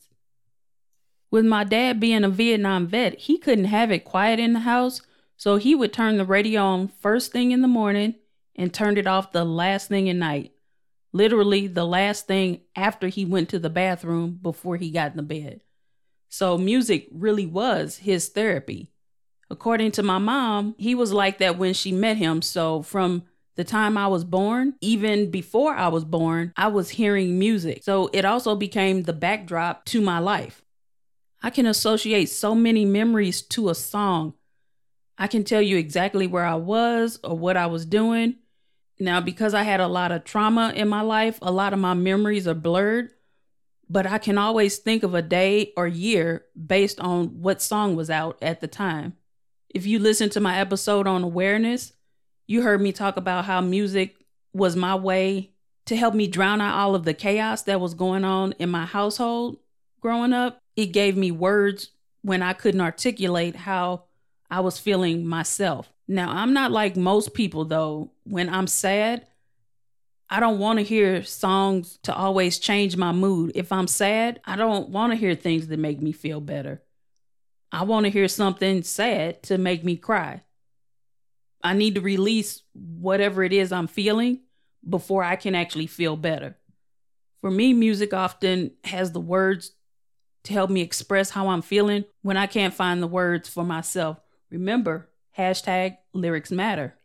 With 1.34 1.46
my 1.46 1.66
dad 1.66 2.00
being 2.00 2.24
a 2.24 2.30
Vietnam 2.30 2.88
vet, 2.88 3.20
he 3.20 3.38
couldn't 3.38 3.66
have 3.66 3.92
it 3.92 4.06
quiet 4.06 4.40
in 4.40 4.54
the 4.54 4.60
house. 4.60 5.02
So 5.36 5.58
he 5.58 5.76
would 5.76 5.92
turn 5.92 6.16
the 6.16 6.26
radio 6.26 6.62
on 6.62 6.88
first 7.02 7.34
thing 7.34 7.52
in 7.52 7.62
the 7.62 7.68
morning 7.68 8.16
and 8.56 8.74
turned 8.74 8.98
it 8.98 9.08
off 9.08 9.34
the 9.34 9.44
last 9.44 9.90
thing 9.90 10.08
at 10.10 10.16
night 10.16 10.54
literally 11.14 11.68
the 11.68 11.86
last 11.86 12.28
thing 12.28 12.62
after 12.76 13.08
he 13.08 13.24
went 13.24 13.48
to 13.50 13.60
the 13.60 13.70
bathroom 13.70 14.40
before 14.42 14.76
he 14.76 14.90
got 14.90 15.12
in 15.12 15.18
the 15.18 15.24
bed. 15.24 15.62
So 16.28 16.58
music 16.58 17.08
really 17.12 17.46
was 17.46 17.98
his 17.98 18.28
therapy. 18.30 18.92
According 19.50 19.92
to 19.92 20.04
my 20.04 20.18
mom, 20.18 20.74
he 20.80 20.96
was 20.96 21.14
like 21.14 21.38
that 21.38 21.60
when 21.60 21.76
she 21.76 21.92
met 21.92 22.18
him. 22.18 22.42
So 22.42 22.82
from 22.82 23.24
the 23.56 23.64
time 23.64 23.98
I 23.98 24.08
was 24.08 24.24
born, 24.24 24.74
even 24.82 25.30
before 25.30 25.76
I 25.76 25.90
was 25.90 26.04
born, 26.04 26.52
I 26.58 26.70
was 26.70 26.90
hearing 26.90 27.38
music. 27.38 27.84
So 27.84 28.10
it 28.12 28.26
also 28.26 28.56
became 28.56 29.04
the 29.04 29.14
backdrop 29.14 29.86
to 29.86 30.02
my 30.02 30.18
life. 30.18 30.63
I 31.44 31.50
can 31.50 31.66
associate 31.66 32.30
so 32.30 32.56
many 32.56 32.86
memories 32.86 33.42
to 33.42 33.70
a 33.70 33.76
song. 33.76 34.34
I 35.18 35.28
can 35.28 35.44
tell 35.44 35.62
you 35.62 35.78
exactly 35.78 36.26
where 36.26 36.46
I 36.46 36.56
was 36.56 37.20
or 37.24 37.38
what 37.38 37.58
I 37.58 37.68
was 37.68 37.86
doing 37.86 38.38
now, 39.00 39.20
because 39.20 39.54
I 39.54 39.64
had 39.64 39.82
a 39.82 39.88
lot 39.88 40.12
of 40.12 40.24
trauma 40.24 40.72
in 40.76 40.88
my 40.88 41.02
life, 41.02 41.38
a 41.42 41.52
lot 41.52 41.74
of 41.74 41.80
my 41.80 41.94
memories 41.94 42.48
are 42.48 42.54
blurred, 42.54 43.12
but 43.90 44.08
I 44.08 44.18
can 44.18 44.38
always 44.38 44.78
think 44.78 45.04
of 45.04 45.14
a 45.14 45.22
day 45.22 45.74
or 45.76 45.86
year 45.86 46.46
based 46.66 47.00
on 47.00 47.42
what 47.42 47.62
song 47.62 47.96
was 47.96 48.10
out 48.10 48.38
at 48.42 48.62
the 48.62 48.68
time. 48.68 49.18
If 49.70 49.86
you 49.86 50.00
listen 50.00 50.30
to 50.32 50.40
my 50.40 50.58
episode 50.58 51.08
on 51.08 51.24
awareness, 51.24 51.92
you 52.48 52.62
heard 52.62 52.82
me 52.82 52.92
talk 52.92 53.18
about 53.18 53.46
how 53.46 53.60
music 53.60 54.16
was 54.54 54.76
my 54.76 54.96
way 54.96 55.52
to 55.86 55.98
help 55.98 56.14
me 56.14 56.28
drown 56.28 56.62
out 56.62 56.78
all 56.78 56.96
of 56.96 57.04
the 57.04 57.14
chaos 57.14 57.64
that 57.64 57.82
was 57.82 57.94
going 57.94 58.24
on 58.24 58.54
in 58.54 58.70
my 58.70 58.86
household 58.86 59.58
growing 60.00 60.32
up. 60.32 60.63
It 60.76 60.88
gave 60.88 61.16
me 61.16 61.32
words 61.32 61.90
when 62.22 62.42
I 62.42 62.54
couldn't 62.54 62.82
articulate 62.82 63.56
how 63.56 64.06
I 64.50 64.62
was 64.62 64.80
feeling 64.80 65.26
myself. 65.26 65.92
Now, 66.08 66.32
I'm 66.32 66.54
not 66.54 66.72
like 66.72 66.96
most 66.96 67.34
people 67.34 67.66
though. 67.66 68.12
When 68.24 68.50
I'm 68.50 68.68
sad, 68.68 69.28
I 70.30 70.40
don't 70.40 70.60
want 70.60 70.80
to 70.80 70.84
hear 70.84 71.24
songs 71.24 72.00
to 72.04 72.16
always 72.16 72.60
change 72.60 72.98
my 72.98 73.12
mood. 73.12 73.52
If 73.56 73.72
I'm 73.72 73.88
sad, 73.88 74.42
I 74.46 74.56
don't 74.56 74.90
want 74.90 75.12
to 75.12 75.18
hear 75.18 75.36
things 75.36 75.68
that 75.68 75.78
make 75.78 76.02
me 76.02 76.12
feel 76.12 76.42
better. 76.42 76.82
I 77.72 77.84
want 77.84 78.06
to 78.06 78.12
hear 78.12 78.28
something 78.28 78.84
sad 78.84 79.44
to 79.44 79.58
make 79.58 79.84
me 79.84 79.96
cry. 79.96 80.42
I 81.64 81.74
need 81.74 81.96
to 81.96 82.02
release 82.02 82.62
whatever 82.74 83.44
it 83.44 83.54
is 83.54 83.72
I'm 83.72 83.88
feeling 83.88 84.42
before 84.88 85.24
I 85.24 85.36
can 85.36 85.56
actually 85.56 85.88
feel 85.88 86.18
better. 86.18 86.58
For 87.42 87.50
me, 87.50 87.74
music 87.74 88.14
often 88.14 88.72
has 88.84 89.12
the 89.12 89.20
words 89.20 89.72
to 90.44 90.54
help 90.54 90.70
me 90.70 90.82
express 90.82 91.32
how 91.32 91.50
I'm 91.50 91.62
feeling 91.62 92.06
when 92.22 92.38
I 92.38 92.48
can't 92.48 92.74
find 92.74 93.02
the 93.02 93.08
words 93.08 93.50
for 93.50 93.64
myself. 93.64 94.20
Remember, 94.50 95.10
hashtag 95.38 95.98
lyrics 96.14 96.52
matter, 96.52 96.96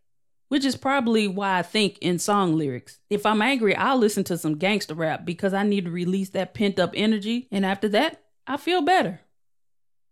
which 0.48 0.64
is 0.64 0.76
probably 0.76 1.28
why 1.28 1.58
I 1.58 1.62
think 1.62 1.98
in 1.98 2.18
song 2.18 2.56
lyrics. 2.56 2.98
If 3.08 3.24
I'm 3.24 3.42
angry, 3.42 3.74
I'll 3.74 3.98
listen 3.98 4.24
to 4.24 4.38
some 4.38 4.58
gangster 4.58 4.94
rap 4.94 5.24
because 5.24 5.54
I 5.54 5.62
need 5.62 5.84
to 5.84 5.90
release 5.90 6.30
that 6.30 6.54
pent 6.54 6.78
up 6.78 6.92
energy, 6.94 7.48
and 7.50 7.64
after 7.64 7.88
that, 7.90 8.22
I 8.46 8.56
feel 8.56 8.82
better. 8.82 9.20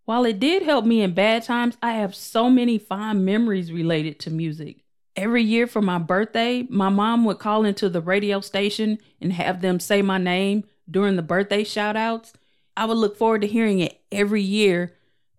While 0.05 0.23
it 0.23 0.39
did 0.39 0.63
help 0.63 0.85
me 0.85 1.01
in 1.01 1.13
bad 1.13 1.43
times, 1.43 1.77
I 1.81 1.93
have 1.93 2.15
so 2.15 2.49
many 2.49 2.77
fond 2.77 3.25
memories 3.25 3.73
related 3.73 4.19
to 4.21 4.29
music. 4.29 4.85
Every 5.17 5.43
year 5.43 5.67
for 5.67 5.81
my 5.81 5.97
birthday, 5.97 6.65
my 6.69 6.89
mom 6.89 7.25
would 7.25 7.39
call 7.39 7.65
into 7.65 7.89
the 7.89 8.01
radio 8.01 8.39
station 8.39 8.99
and 9.19 9.33
have 9.33 9.61
them 9.61 9.79
say 9.81 10.01
my 10.01 10.17
name 10.17 10.63
during 10.89 11.17
the 11.17 11.23
birthday 11.23 11.63
shout 11.65 11.97
outs. 11.97 12.31
I 12.77 12.85
would 12.85 12.97
look 12.97 13.17
forward 13.17 13.41
to 13.41 13.47
hearing 13.47 13.79
it 13.79 13.99
every 14.11 14.43
year 14.43 14.93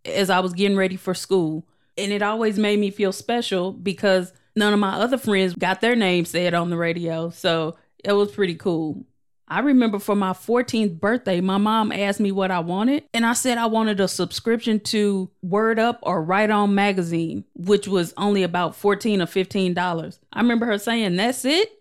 as 0.05 0.29
I 0.29 0.41
was 0.41 0.53
getting 0.53 0.77
ready 0.77 0.97
for 0.97 1.15
school. 1.15 1.67
And 1.97 2.13
it 2.13 2.21
always 2.21 2.59
made 2.59 2.81
me 2.81 2.91
feel 2.91 3.13
special 3.13 3.73
because 3.73 4.33
none 4.57 4.73
of 4.73 4.81
my 4.81 4.95
other 4.95 5.19
friends 5.19 5.55
got 5.55 5.81
their 5.81 5.95
name 5.95 6.25
said 6.25 6.53
on 6.53 6.69
the 6.69 6.77
radio. 6.77 7.31
So 7.31 7.77
it 8.05 8.13
was 8.13 8.33
pretty 8.33 8.57
cool. 8.57 9.07
I 9.47 9.61
remember 9.61 9.99
for 9.99 10.15
my 10.15 10.33
14th 10.33 11.01
birthday, 11.01 11.41
my 11.41 11.57
mom 11.59 11.91
asked 11.91 12.21
me 12.21 12.33
what 12.33 12.51
I 12.51 12.59
wanted, 12.59 13.05
and 13.15 13.25
I 13.25 13.33
said 13.33 13.57
I 13.57 13.67
wanted 13.67 13.99
a 13.99 14.09
subscription 14.09 14.79
to 14.81 15.31
Word 15.41 15.79
Up 15.79 16.01
or 16.03 16.23
Right 16.23 16.51
On 16.51 16.75
magazine, 16.75 17.45
which 17.55 17.89
was 17.89 18.13
only 18.19 18.43
about 18.43 18.77
14 18.77 19.23
or 19.23 19.27
15 19.27 19.73
dollars. 19.73 20.21
I 20.35 20.41
remember 20.43 20.67
her 20.67 20.77
saying, 20.77 21.17
"That's 21.17 21.47
it?" 21.47 21.73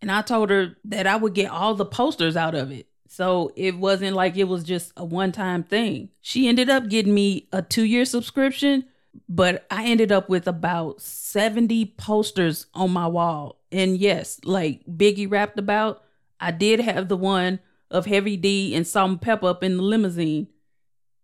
And 0.00 0.10
I 0.10 0.22
told 0.22 0.50
her 0.50 0.76
that 0.86 1.06
I 1.06 1.14
would 1.14 1.34
get 1.34 1.48
all 1.48 1.76
the 1.76 1.86
posters 1.86 2.36
out 2.36 2.56
of 2.56 2.72
it. 2.72 2.88
So 3.12 3.52
it 3.56 3.76
wasn't 3.76 4.16
like 4.16 4.36
it 4.36 4.48
was 4.48 4.64
just 4.64 4.92
a 4.96 5.04
one-time 5.04 5.64
thing. 5.64 6.08
She 6.20 6.48
ended 6.48 6.70
up 6.70 6.88
getting 6.88 7.14
me 7.14 7.48
a 7.52 7.62
2-year 7.62 8.04
subscription 8.04 8.84
but 9.28 9.66
I 9.70 9.86
ended 9.86 10.12
up 10.12 10.28
with 10.28 10.48
about 10.48 11.00
70 11.00 11.94
posters 11.96 12.66
on 12.74 12.90
my 12.90 13.06
wall. 13.06 13.60
And 13.70 13.96
yes, 13.96 14.40
like 14.44 14.84
Biggie 14.86 15.30
rapped 15.30 15.58
about, 15.58 16.02
I 16.40 16.50
did 16.50 16.80
have 16.80 17.08
the 17.08 17.16
one 17.16 17.60
of 17.90 18.06
Heavy 18.06 18.36
D 18.36 18.74
and 18.74 18.86
Salt-N-Pepa 18.86 19.44
up 19.44 19.62
in 19.62 19.76
the 19.76 19.82
limousine. 19.82 20.48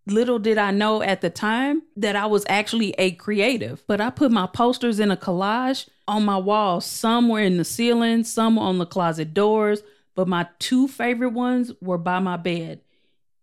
Little 0.07 0.39
did 0.39 0.57
I 0.57 0.71
know 0.71 1.03
at 1.03 1.21
the 1.21 1.29
time 1.29 1.83
that 1.97 2.17
I 2.17 2.27
was 2.27 2.45
actually 2.49 2.93
a 2.93 3.11
creative, 3.13 3.87
but 3.87 4.01
I 4.01 4.11
put 4.11 4.31
my 4.31 4.47
posters 4.47 5.01
in 5.01 5.11
a 5.11 5.17
collage 5.17 5.87
on 6.07 6.25
my 6.25 6.39
walls, 6.39 6.87
somewhere 6.87 7.43
in 7.43 7.59
the 7.59 7.65
ceiling, 7.65 8.25
some 8.25 8.59
on 8.59 8.79
the 8.79 8.87
closet 8.87 9.35
doors, 9.35 9.83
but 10.19 10.27
my 10.27 10.49
two 10.59 10.89
favorite 10.89 11.31
ones 11.31 11.71
were 11.81 11.97
by 11.97 12.19
my 12.19 12.37
bed. 12.37 12.81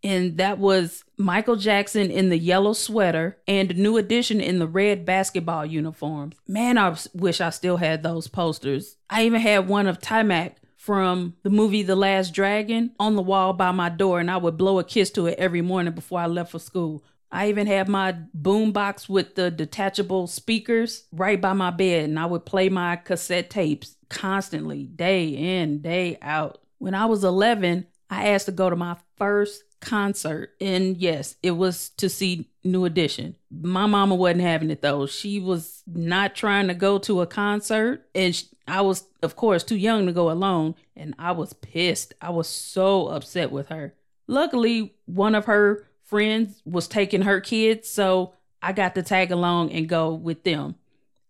And 0.03 0.35
that 0.39 0.57
was 0.59 1.05
Michael 1.15 1.55
Jackson 1.55 2.11
in 2.11 2.27
the 2.27 2.37
yellow 2.37 2.73
sweater 2.73 3.37
and 3.47 3.77
New 3.77 3.95
Edition 3.95 4.41
in 4.41 4.59
the 4.59 4.67
red 4.67 5.05
basketball 5.05 5.65
uniforms. 5.65 6.35
Man, 6.49 6.77
I 6.77 6.93
wish 7.13 7.39
I 7.39 7.51
still 7.51 7.77
had 7.77 8.03
those 8.03 8.27
posters. 8.27 8.97
I 9.09 9.23
even 9.23 9.39
had 9.39 9.69
one 9.69 9.87
of 9.87 9.99
Taimak 9.99 10.55
from 10.75 11.37
the 11.43 11.49
movie 11.49 11.81
The 11.81 11.95
Last 11.95 12.33
Dragon 12.33 12.91
on 12.99 13.15
the 13.15 13.21
wall 13.21 13.53
by 13.53 13.71
my 13.71 13.87
door, 13.87 14.19
and 14.19 14.29
I 14.29 14.35
would 14.35 14.57
blow 14.57 14.77
a 14.77 14.83
kiss 14.83 15.11
to 15.11 15.27
it 15.27 15.39
every 15.39 15.61
morning 15.61 15.93
before 15.93 16.19
I 16.19 16.25
left 16.25 16.51
for 16.51 16.59
school. 16.59 17.05
I 17.31 17.47
even 17.47 17.67
had 17.67 17.87
my 17.87 18.17
boom 18.33 18.73
box 18.73 19.07
with 19.07 19.35
the 19.35 19.49
detachable 19.49 20.27
speakers 20.27 21.05
right 21.13 21.39
by 21.39 21.53
my 21.53 21.71
bed, 21.71 22.09
and 22.09 22.19
I 22.19 22.25
would 22.25 22.45
play 22.45 22.67
my 22.67 22.97
cassette 22.97 23.49
tapes 23.49 23.95
constantly, 24.09 24.83
day 24.83 25.29
in, 25.29 25.81
day 25.81 26.17
out. 26.21 26.59
When 26.85 26.93
I 26.93 27.07
was 27.07 27.23
11, 27.23 27.87
I 28.11 28.27
asked 28.27 28.45
to 28.45 28.51
go 28.51 28.69
to 28.69 28.75
my 28.75 28.97
first 29.15 29.63
concert, 29.79 30.51
and 30.61 30.95
yes, 30.95 31.35
it 31.41 31.49
was 31.49 31.89
to 31.97 32.07
see 32.07 32.51
New 32.63 32.85
Edition. 32.85 33.37
My 33.49 33.87
mama 33.87 34.13
wasn't 34.13 34.41
having 34.41 34.69
it 34.69 34.83
though. 34.83 35.07
She 35.07 35.39
was 35.39 35.81
not 35.87 36.35
trying 36.35 36.67
to 36.67 36.75
go 36.75 36.99
to 36.99 37.21
a 37.21 37.25
concert, 37.25 38.07
and 38.13 38.39
I 38.67 38.81
was, 38.81 39.03
of 39.23 39.35
course, 39.35 39.63
too 39.63 39.75
young 39.75 40.05
to 40.05 40.13
go 40.13 40.29
alone, 40.29 40.75
and 40.95 41.15
I 41.17 41.31
was 41.31 41.53
pissed. 41.53 42.13
I 42.21 42.29
was 42.29 42.47
so 42.47 43.07
upset 43.07 43.51
with 43.51 43.69
her. 43.69 43.95
Luckily, 44.27 44.93
one 45.07 45.33
of 45.33 45.45
her 45.45 45.87
friends 46.03 46.61
was 46.65 46.87
taking 46.87 47.23
her 47.23 47.41
kids, 47.41 47.89
so 47.89 48.35
I 48.61 48.73
got 48.73 48.93
to 48.93 49.01
tag 49.01 49.31
along 49.31 49.71
and 49.71 49.89
go 49.89 50.13
with 50.13 50.43
them. 50.43 50.75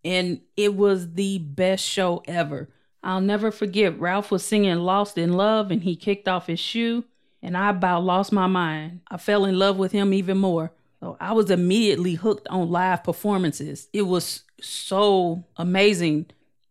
And 0.04 0.42
it 0.54 0.74
was 0.76 1.14
the 1.14 1.38
best 1.38 1.82
show 1.82 2.22
ever. 2.26 2.68
I'll 3.06 3.20
never 3.20 3.50
forget, 3.50 3.98
Ralph 4.00 4.30
was 4.30 4.44
singing 4.44 4.76
Lost 4.78 5.16
in 5.16 5.32
Love 5.32 5.70
and 5.70 5.82
he 5.82 5.94
kicked 5.94 6.26
off 6.26 6.48
his 6.48 6.58
shoe, 6.58 7.04
and 7.40 7.56
I 7.56 7.70
about 7.70 8.04
lost 8.04 8.32
my 8.32 8.48
mind. 8.48 9.00
I 9.08 9.16
fell 9.16 9.44
in 9.44 9.58
love 9.58 9.78
with 9.78 9.92
him 9.92 10.12
even 10.12 10.38
more. 10.38 10.72
So 11.00 11.16
I 11.20 11.32
was 11.32 11.50
immediately 11.50 12.14
hooked 12.14 12.48
on 12.48 12.70
live 12.70 13.04
performances. 13.04 13.88
It 13.92 14.02
was 14.02 14.42
so 14.60 15.44
amazing 15.56 16.26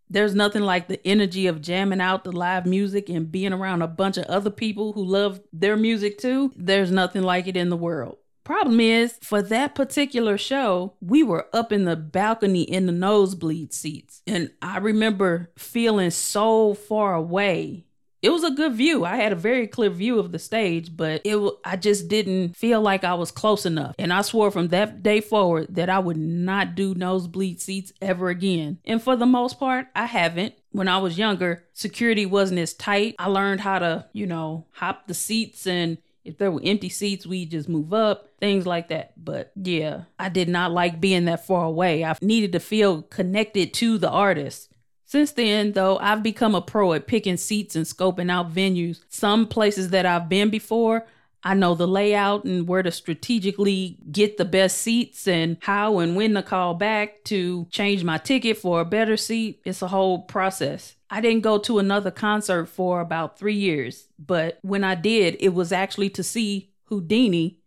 there's 0.09 0.35
nothing 0.35 0.61
like 0.61 0.87
the 0.87 1.05
energy 1.05 1.47
of 1.47 1.61
jamming 1.61 2.01
out 2.01 2.23
the 2.23 2.31
live 2.31 2.65
music 2.65 3.09
and 3.09 3.31
being 3.31 3.53
around 3.53 3.81
a 3.81 3.87
bunch 3.87 4.17
of 4.17 4.25
other 4.25 4.51
people 4.51 4.93
who 4.93 5.03
love 5.03 5.41
their 5.51 5.75
music 5.75 6.19
too. 6.19 6.51
There's 6.55 6.91
nothing 6.91 7.23
like 7.23 7.47
it 7.47 7.57
in 7.57 7.69
the 7.69 7.77
world. 7.77 8.17
Problem 8.45 8.79
is, 8.79 9.17
for 9.21 9.41
that 9.41 9.73
particular 9.73 10.37
show, 10.37 10.93
we 11.01 11.23
were 11.23 11.47
up 11.51 11.71
in 11.73 11.85
the 11.85 11.95
balcony 11.95 12.61
in 12.61 12.85
the 12.85 12.91
nosebleed 12.91 13.73
seats. 13.73 14.21
And 14.27 14.51
I 14.61 14.77
remember 14.77 15.51
feeling 15.57 16.11
so 16.11 16.75
far 16.75 17.15
away 17.15 17.85
it 18.25 18.33
was 18.33 18.43
a 18.43 18.49
good 18.49 18.73
view. 18.73 19.05
I 19.05 19.17
had 19.17 19.33
a 19.33 19.35
very 19.35 19.67
clear 19.67 19.91
view 19.91 20.17
of 20.17 20.31
the 20.31 20.39
stage, 20.39 20.97
but 20.97 21.21
it 21.23 21.37
I 21.63 21.75
just 21.75 22.07
didn't 22.07 22.57
feel 22.57 22.81
like 22.81 23.03
I 23.03 23.13
was 23.13 23.29
close 23.29 23.67
enough. 23.67 23.93
And 23.99 24.11
I 24.11 24.23
swore 24.23 24.49
from 24.49 24.69
that 24.69 25.03
day 25.03 25.21
forward 25.21 25.67
that 25.75 25.91
I 25.91 25.99
would 25.99 26.17
not 26.17 26.73
do 26.73 26.95
nosebleed 26.95 27.61
seats 27.61 27.93
ever 28.01 28.29
again. 28.29 28.79
And 28.83 28.99
for 28.99 29.15
the 29.15 29.27
most 29.27 29.59
part, 29.59 29.89
I 29.95 30.07
haven't. 30.07 30.55
When 30.71 30.87
I 30.87 30.97
was 30.97 31.19
younger, 31.19 31.65
security 31.73 32.25
wasn't 32.25 32.59
as 32.59 32.73
tight. 32.73 33.15
I 33.19 33.27
learned 33.27 33.61
how 33.61 33.77
to, 33.77 34.07
you 34.11 34.25
know, 34.25 34.65
hop 34.71 35.07
the 35.07 35.13
seats 35.13 35.67
and 35.67 35.99
if 36.25 36.37
there 36.37 36.51
were 36.51 36.61
empty 36.63 36.89
seats, 36.89 37.25
we 37.25 37.45
just 37.45 37.69
move 37.69 37.93
up, 37.93 38.29
things 38.39 38.65
like 38.65 38.89
that. 38.89 39.13
But 39.23 39.51
yeah, 39.55 40.01
I 40.19 40.29
did 40.29 40.49
not 40.49 40.71
like 40.71 40.99
being 40.99 41.25
that 41.25 41.45
far 41.45 41.65
away. 41.65 42.03
I 42.03 42.15
needed 42.21 42.51
to 42.53 42.59
feel 42.59 43.03
connected 43.03 43.73
to 43.75 43.97
the 43.97 44.09
artist. 44.09 44.71
Since 45.05 45.33
then, 45.33 45.73
though, 45.73 45.97
I've 45.99 46.23
become 46.23 46.55
a 46.55 46.61
pro 46.61 46.93
at 46.93 47.07
picking 47.07 47.37
seats 47.37 47.75
and 47.75 47.85
scoping 47.85 48.31
out 48.31 48.51
venues. 48.51 49.01
Some 49.07 49.47
places 49.47 49.91
that 49.91 50.05
I've 50.05 50.27
been 50.27 50.49
before, 50.49 51.05
I 51.45 51.53
know 51.53 51.75
the 51.75 51.87
layout 51.87 52.43
and 52.43 52.67
where 52.67 52.81
to 52.81 52.91
strategically 52.91 53.99
get 54.11 54.37
the 54.37 54.45
best 54.45 54.79
seats 54.79 55.27
and 55.27 55.57
how 55.61 55.99
and 55.99 56.15
when 56.15 56.33
to 56.33 56.41
call 56.41 56.73
back 56.73 57.23
to 57.25 57.67
change 57.69 58.03
my 58.03 58.17
ticket 58.17 58.57
for 58.57 58.81
a 58.81 58.85
better 58.85 59.15
seat. 59.15 59.61
It's 59.63 59.83
a 59.83 59.87
whole 59.87 60.23
process. 60.23 60.95
I 61.07 61.21
didn't 61.21 61.43
go 61.43 61.59
to 61.59 61.77
another 61.77 62.09
concert 62.09 62.65
for 62.65 62.99
about 62.99 63.37
three 63.37 63.53
years, 63.53 64.07
but 64.17 64.57
when 64.63 64.83
I 64.83 64.95
did, 64.95 65.37
it 65.39 65.49
was 65.49 65.71
actually 65.71 66.09
to 66.11 66.23
see 66.23 66.71
Whodini, 66.89 67.57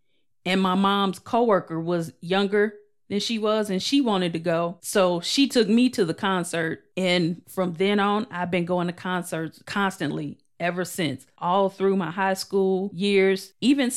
and 0.45 0.61
my 0.61 0.75
mom's 0.75 1.19
coworker 1.19 1.79
was 1.79 2.11
younger 2.19 2.73
than 3.07 3.19
she 3.19 3.39
was 3.39 3.69
and 3.69 3.81
she 3.81 4.01
wanted 4.01 4.33
to 4.33 4.39
go. 4.39 4.77
So 4.81 5.21
she 5.21 5.47
took 5.47 5.67
me 5.67 5.89
to 5.91 6.05
the 6.05 6.13
concert. 6.13 6.83
And 6.95 7.41
from 7.47 7.73
then 7.73 7.99
on, 7.99 8.27
I've 8.29 8.51
been 8.51 8.65
going 8.65 8.87
to 8.87 8.93
concerts 8.93 9.61
constantly 9.65 10.37
ever 10.59 10.85
since, 10.85 11.25
all 11.37 11.69
through 11.69 11.95
my 11.95 12.11
high 12.11 12.33
school 12.33 12.91
years, 12.93 13.53
even 13.61 13.91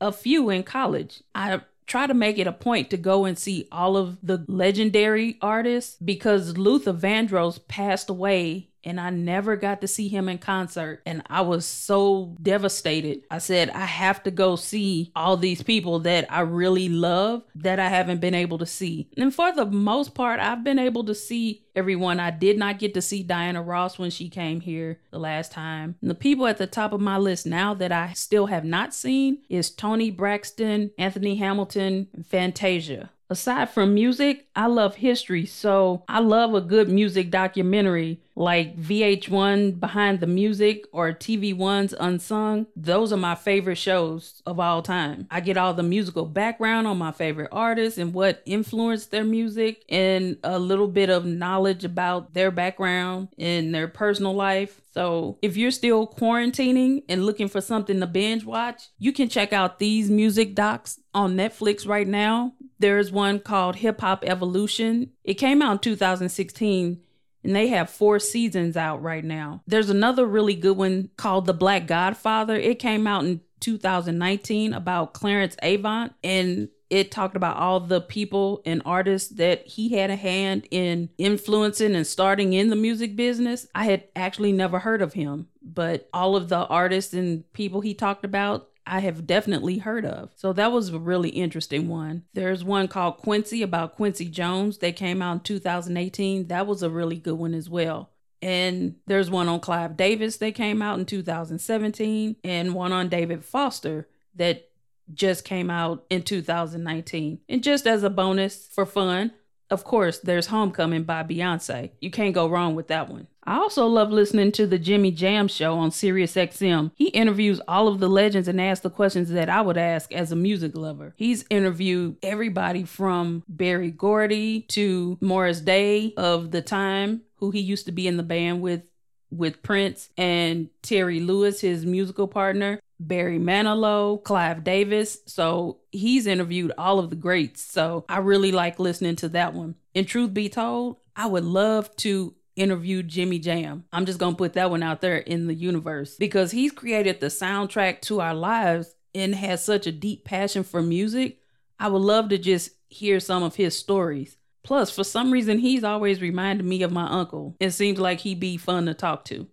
a 0.00 0.12
few 0.12 0.50
in 0.50 0.62
college. 0.62 1.22
I 1.34 1.60
try 1.86 2.06
to 2.06 2.14
make 2.14 2.38
it 2.38 2.46
a 2.46 2.52
point 2.52 2.90
to 2.90 2.96
go 2.96 3.24
and 3.24 3.38
see 3.38 3.66
all 3.72 3.96
of 3.96 4.18
the 4.22 4.44
legendary 4.46 5.38
artists 5.40 5.96
because 6.04 6.58
Luther 6.58 6.92
Vandross 6.92 7.58
passed 7.66 8.10
away 8.10 8.67
and 8.88 8.98
I 8.98 9.10
never 9.10 9.54
got 9.54 9.82
to 9.82 9.88
see 9.88 10.08
him 10.08 10.28
in 10.28 10.38
concert. 10.38 11.02
And 11.04 11.22
I 11.28 11.42
was 11.42 11.66
so 11.66 12.34
devastated. 12.42 13.22
I 13.30 13.38
said, 13.38 13.68
I 13.70 13.84
have 13.84 14.22
to 14.22 14.30
go 14.30 14.56
see 14.56 15.12
all 15.14 15.36
these 15.36 15.62
people 15.62 15.98
that 16.00 16.26
I 16.32 16.40
really 16.40 16.88
love 16.88 17.42
that 17.56 17.78
I 17.78 17.88
haven't 17.88 18.20
been 18.20 18.34
able 18.34 18.58
to 18.58 18.66
see. 18.66 19.08
And 19.16 19.34
for 19.34 19.52
the 19.52 19.66
most 19.66 20.14
part, 20.14 20.40
I've 20.40 20.64
been 20.64 20.78
able 20.78 21.04
to 21.04 21.14
see 21.14 21.64
everyone. 21.76 22.18
I 22.18 22.30
did 22.30 22.58
not 22.58 22.78
get 22.78 22.94
to 22.94 23.02
see 23.02 23.22
Diana 23.22 23.62
Ross 23.62 23.98
when 23.98 24.10
she 24.10 24.30
came 24.30 24.60
here 24.60 24.98
the 25.10 25.18
last 25.18 25.52
time. 25.52 25.96
And 26.00 26.10
the 26.10 26.14
people 26.14 26.46
at 26.46 26.56
the 26.56 26.66
top 26.66 26.92
of 26.92 27.00
my 27.00 27.18
list 27.18 27.46
now 27.46 27.74
that 27.74 27.92
I 27.92 28.14
still 28.14 28.46
have 28.46 28.64
not 28.64 28.94
seen 28.94 29.38
is 29.50 29.70
Toni 29.70 30.10
Braxton, 30.10 30.92
Anthony 30.96 31.36
Hamilton, 31.36 32.08
and 32.14 32.26
Fantasia. 32.26 33.10
Aside 33.30 33.68
from 33.68 33.92
music, 33.92 34.46
I 34.56 34.68
love 34.68 34.96
history, 34.96 35.44
so 35.44 36.02
I 36.08 36.20
love 36.20 36.54
a 36.54 36.62
good 36.62 36.88
music 36.88 37.30
documentary 37.30 38.22
like 38.38 38.80
VH1 38.80 39.80
Behind 39.80 40.20
the 40.20 40.26
Music 40.28 40.86
or 40.92 41.12
TV1's 41.12 41.92
Unsung. 41.98 42.68
Those 42.76 43.12
are 43.12 43.16
my 43.16 43.34
favorite 43.34 43.78
shows 43.78 44.42
of 44.46 44.60
all 44.60 44.80
time. 44.80 45.26
I 45.28 45.40
get 45.40 45.56
all 45.56 45.74
the 45.74 45.82
musical 45.82 46.24
background 46.24 46.86
on 46.86 46.98
my 46.98 47.10
favorite 47.10 47.48
artists 47.50 47.98
and 47.98 48.14
what 48.14 48.42
influenced 48.46 49.10
their 49.10 49.24
music 49.24 49.82
and 49.88 50.36
a 50.44 50.58
little 50.60 50.86
bit 50.86 51.10
of 51.10 51.26
knowledge 51.26 51.84
about 51.84 52.32
their 52.32 52.52
background 52.52 53.28
and 53.38 53.74
their 53.74 53.88
personal 53.88 54.34
life. 54.34 54.80
So, 54.92 55.38
if 55.42 55.56
you're 55.56 55.70
still 55.72 56.06
quarantining 56.06 57.02
and 57.08 57.26
looking 57.26 57.48
for 57.48 57.60
something 57.60 57.98
to 58.00 58.06
binge 58.06 58.44
watch, 58.44 58.84
you 58.98 59.12
can 59.12 59.28
check 59.28 59.52
out 59.52 59.80
these 59.80 60.10
music 60.10 60.54
docs 60.54 61.00
on 61.12 61.34
Netflix 61.34 61.86
right 61.86 62.06
now. 62.06 62.54
There's 62.78 63.10
one 63.10 63.40
called 63.40 63.76
Hip 63.76 64.00
Hop 64.00 64.24
Evolution. 64.24 65.10
It 65.24 65.34
came 65.34 65.60
out 65.60 65.72
in 65.72 65.78
2016 65.78 67.00
and 67.44 67.54
they 67.54 67.68
have 67.68 67.90
four 67.90 68.18
seasons 68.18 68.76
out 68.76 69.02
right 69.02 69.24
now. 69.24 69.62
There's 69.66 69.90
another 69.90 70.26
really 70.26 70.54
good 70.54 70.76
one 70.76 71.10
called 71.16 71.46
The 71.46 71.54
Black 71.54 71.86
Godfather. 71.86 72.56
It 72.56 72.78
came 72.78 73.06
out 73.06 73.24
in 73.24 73.40
2019 73.60 74.72
about 74.72 75.14
Clarence 75.14 75.56
Avant 75.62 76.12
and 76.22 76.68
it 76.90 77.10
talked 77.10 77.36
about 77.36 77.56
all 77.56 77.80
the 77.80 78.00
people 78.00 78.62
and 78.64 78.80
artists 78.84 79.34
that 79.34 79.66
he 79.66 79.90
had 79.90 80.10
a 80.10 80.16
hand 80.16 80.66
in 80.70 81.10
influencing 81.18 81.94
and 81.94 82.06
starting 82.06 82.54
in 82.54 82.68
the 82.70 82.76
music 82.76 83.14
business. 83.14 83.66
I 83.74 83.84
had 83.84 84.04
actually 84.16 84.52
never 84.52 84.78
heard 84.78 85.02
of 85.02 85.12
him, 85.12 85.48
but 85.62 86.08
all 86.14 86.34
of 86.34 86.48
the 86.48 86.66
artists 86.66 87.12
and 87.12 87.50
people 87.52 87.82
he 87.82 87.92
talked 87.92 88.24
about 88.24 88.67
I 88.88 89.00
have 89.00 89.26
definitely 89.26 89.78
heard 89.78 90.04
of. 90.04 90.30
So 90.36 90.52
that 90.54 90.72
was 90.72 90.88
a 90.88 90.98
really 90.98 91.30
interesting 91.30 91.88
one. 91.88 92.24
There's 92.34 92.64
one 92.64 92.88
called 92.88 93.18
Quincy 93.18 93.62
about 93.62 93.96
Quincy 93.96 94.26
Jones. 94.28 94.78
They 94.78 94.92
came 94.92 95.22
out 95.22 95.32
in 95.34 95.40
2018. 95.40 96.48
That 96.48 96.66
was 96.66 96.82
a 96.82 96.90
really 96.90 97.16
good 97.16 97.34
one 97.38 97.54
as 97.54 97.68
well. 97.68 98.10
And 98.40 98.96
there's 99.06 99.30
one 99.30 99.48
on 99.48 99.60
Clive 99.60 99.96
Davis 99.96 100.36
that 100.36 100.54
came 100.54 100.80
out 100.80 100.98
in 100.98 101.06
2017, 101.06 102.36
and 102.44 102.74
one 102.74 102.92
on 102.92 103.08
David 103.08 103.44
Foster 103.44 104.06
that 104.36 104.68
just 105.12 105.44
came 105.44 105.70
out 105.70 106.04
in 106.10 106.22
2019. 106.22 107.40
And 107.48 107.62
just 107.62 107.86
as 107.86 108.02
a 108.02 108.10
bonus 108.10 108.68
for 108.68 108.86
fun, 108.86 109.32
of 109.70 109.84
course, 109.84 110.18
there's 110.18 110.46
Homecoming 110.46 111.02
by 111.02 111.22
Beyonce. 111.24 111.90
You 112.00 112.10
can't 112.10 112.34
go 112.34 112.48
wrong 112.48 112.74
with 112.74 112.88
that 112.88 113.08
one. 113.10 113.26
I 113.48 113.56
also 113.56 113.86
love 113.86 114.10
listening 114.10 114.52
to 114.52 114.66
the 114.66 114.78
Jimmy 114.78 115.10
Jam 115.10 115.48
show 115.48 115.78
on 115.78 115.88
SiriusXM. 115.88 116.90
He 116.94 117.06
interviews 117.06 117.62
all 117.66 117.88
of 117.88 117.98
the 117.98 118.06
legends 118.06 118.46
and 118.46 118.60
asks 118.60 118.82
the 118.82 118.90
questions 118.90 119.30
that 119.30 119.48
I 119.48 119.62
would 119.62 119.78
ask 119.78 120.12
as 120.12 120.30
a 120.30 120.36
music 120.36 120.76
lover. 120.76 121.14
He's 121.16 121.46
interviewed 121.48 122.18
everybody 122.22 122.84
from 122.84 123.44
Berry 123.48 123.90
Gordy 123.90 124.66
to 124.68 125.16
Morris 125.22 125.62
Day 125.62 126.12
of 126.18 126.50
the 126.50 126.60
time, 126.60 127.22
who 127.36 127.50
he 127.50 127.60
used 127.60 127.86
to 127.86 127.92
be 127.92 128.06
in 128.06 128.18
the 128.18 128.22
band 128.22 128.60
with 128.60 128.82
with 129.30 129.62
Prince 129.62 130.10
and 130.18 130.68
Terry 130.82 131.20
Lewis, 131.20 131.62
his 131.62 131.86
musical 131.86 132.28
partner. 132.28 132.80
Barry 133.00 133.38
Manilow, 133.38 134.22
Clive 134.22 134.64
Davis. 134.64 135.18
So 135.26 135.78
he's 135.92 136.26
interviewed 136.26 136.72
all 136.76 136.98
of 136.98 137.10
the 137.10 137.16
greats. 137.16 137.62
So 137.62 138.04
I 138.08 138.18
really 138.18 138.50
like 138.50 138.80
listening 138.80 139.16
to 139.16 139.28
that 139.30 139.54
one. 139.54 139.76
And 139.94 140.06
truth 140.06 140.34
be 140.34 140.48
told, 140.48 140.96
I 141.14 141.26
would 141.26 141.44
love 141.44 141.94
to 141.96 142.34
interview 142.58 143.02
Jimmy 143.02 143.38
Jam. 143.38 143.84
I'm 143.92 144.06
just 144.06 144.18
going 144.18 144.34
to 144.34 144.38
put 144.38 144.54
that 144.54 144.70
one 144.70 144.82
out 144.82 145.00
there 145.00 145.18
in 145.18 145.46
the 145.46 145.54
universe 145.54 146.16
because 146.16 146.50
he's 146.50 146.72
created 146.72 147.20
the 147.20 147.26
soundtrack 147.26 148.00
to 148.02 148.20
our 148.20 148.34
lives 148.34 148.94
and 149.14 149.34
has 149.34 149.64
such 149.64 149.86
a 149.86 149.92
deep 149.92 150.24
passion 150.24 150.64
for 150.64 150.82
music. 150.82 151.38
I 151.78 151.88
would 151.88 152.02
love 152.02 152.28
to 152.30 152.38
just 152.38 152.70
hear 152.88 153.20
some 153.20 153.42
of 153.42 153.56
his 153.56 153.76
stories. 153.76 154.36
Plus, 154.64 154.90
for 154.90 155.04
some 155.04 155.30
reason, 155.30 155.58
he's 155.58 155.84
always 155.84 156.20
reminded 156.20 156.66
me 156.66 156.82
of 156.82 156.92
my 156.92 157.08
uncle. 157.08 157.56
It 157.60 157.70
seems 157.70 157.98
like 157.98 158.20
he'd 158.20 158.40
be 158.40 158.56
fun 158.56 158.86
to 158.86 158.94
talk 158.94 159.24
to. 159.26 159.46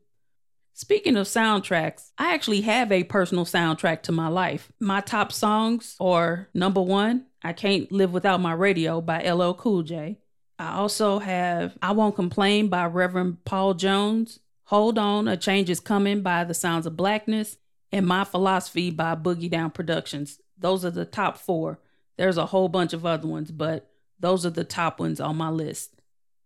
Speaking 0.74 1.15
of 1.15 1.26
soundtracks, 1.26 2.12
I 2.18 2.34
actually 2.34 2.62
have 2.62 2.91
a 2.91 3.06
personal 3.06 3.46
soundtrack 3.46 4.02
to 4.04 4.12
my 4.12 4.28
life. 4.28 4.74
My 4.80 5.00
top 5.00 5.32
songs 5.32 5.96
are 6.02 6.50
number 6.54 6.82
one, 6.82 7.28
I 7.41 7.54
Can't 7.54 7.89
Live 7.94 8.12
Without 8.12 8.41
My 8.41 8.52
Radio 8.52 9.00
by 9.00 9.22
LL 9.22 9.54
Cool 9.54 9.84
J. 9.84 10.18
I 10.58 10.76
also 10.78 11.20
have 11.20 11.78
I 11.82 11.91
Won't 11.91 12.15
Complain 12.15 12.70
by 12.70 12.86
Reverend 12.86 13.44
Paul 13.46 13.74
Jones, 13.74 14.39
Hold 14.65 14.98
On, 14.98 15.28
A 15.28 15.36
Change 15.38 15.70
Is 15.70 15.80
Coming 15.80 16.22
by 16.22 16.44
The 16.44 16.54
Sounds 16.54 16.86
of 16.86 16.96
Blackness, 16.96 17.58
and 17.91 18.08
My 18.08 18.24
Philosophy 18.24 18.89
by 18.89 19.15
Boogie 19.15 19.50
Down 19.50 19.72
Productions. 19.72 20.39
Those 20.58 20.86
are 20.86 20.91
the 20.91 21.06
top 21.06 21.38
four. 21.38 21.80
There's 22.18 22.38
a 22.38 22.48
whole 22.48 22.70
bunch 22.70 22.94
of 22.94 23.06
other 23.06 23.28
ones, 23.28 23.52
but 23.52 23.91
those 24.20 24.46
are 24.46 24.52
the 24.52 24.63
top 24.63 25.00
ones 25.00 25.20
on 25.20 25.36
my 25.36 25.50
list. 25.50 25.91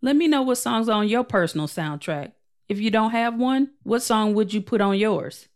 Let 0.02 0.16
me 0.16 0.28
know 0.28 0.42
what 0.42 0.58
songs 0.58 0.90
on 0.90 1.08
your 1.08 1.24
personal 1.24 1.68
soundtrack. 1.68 2.32
If 2.68 2.80
you 2.80 2.90
don't 2.90 3.12
have 3.12 3.36
one, 3.36 3.72
what 3.84 4.02
song 4.02 4.34
would 4.34 4.54
you 4.54 4.62
put 4.62 4.82
on 4.82 4.98
yours? 4.98 5.48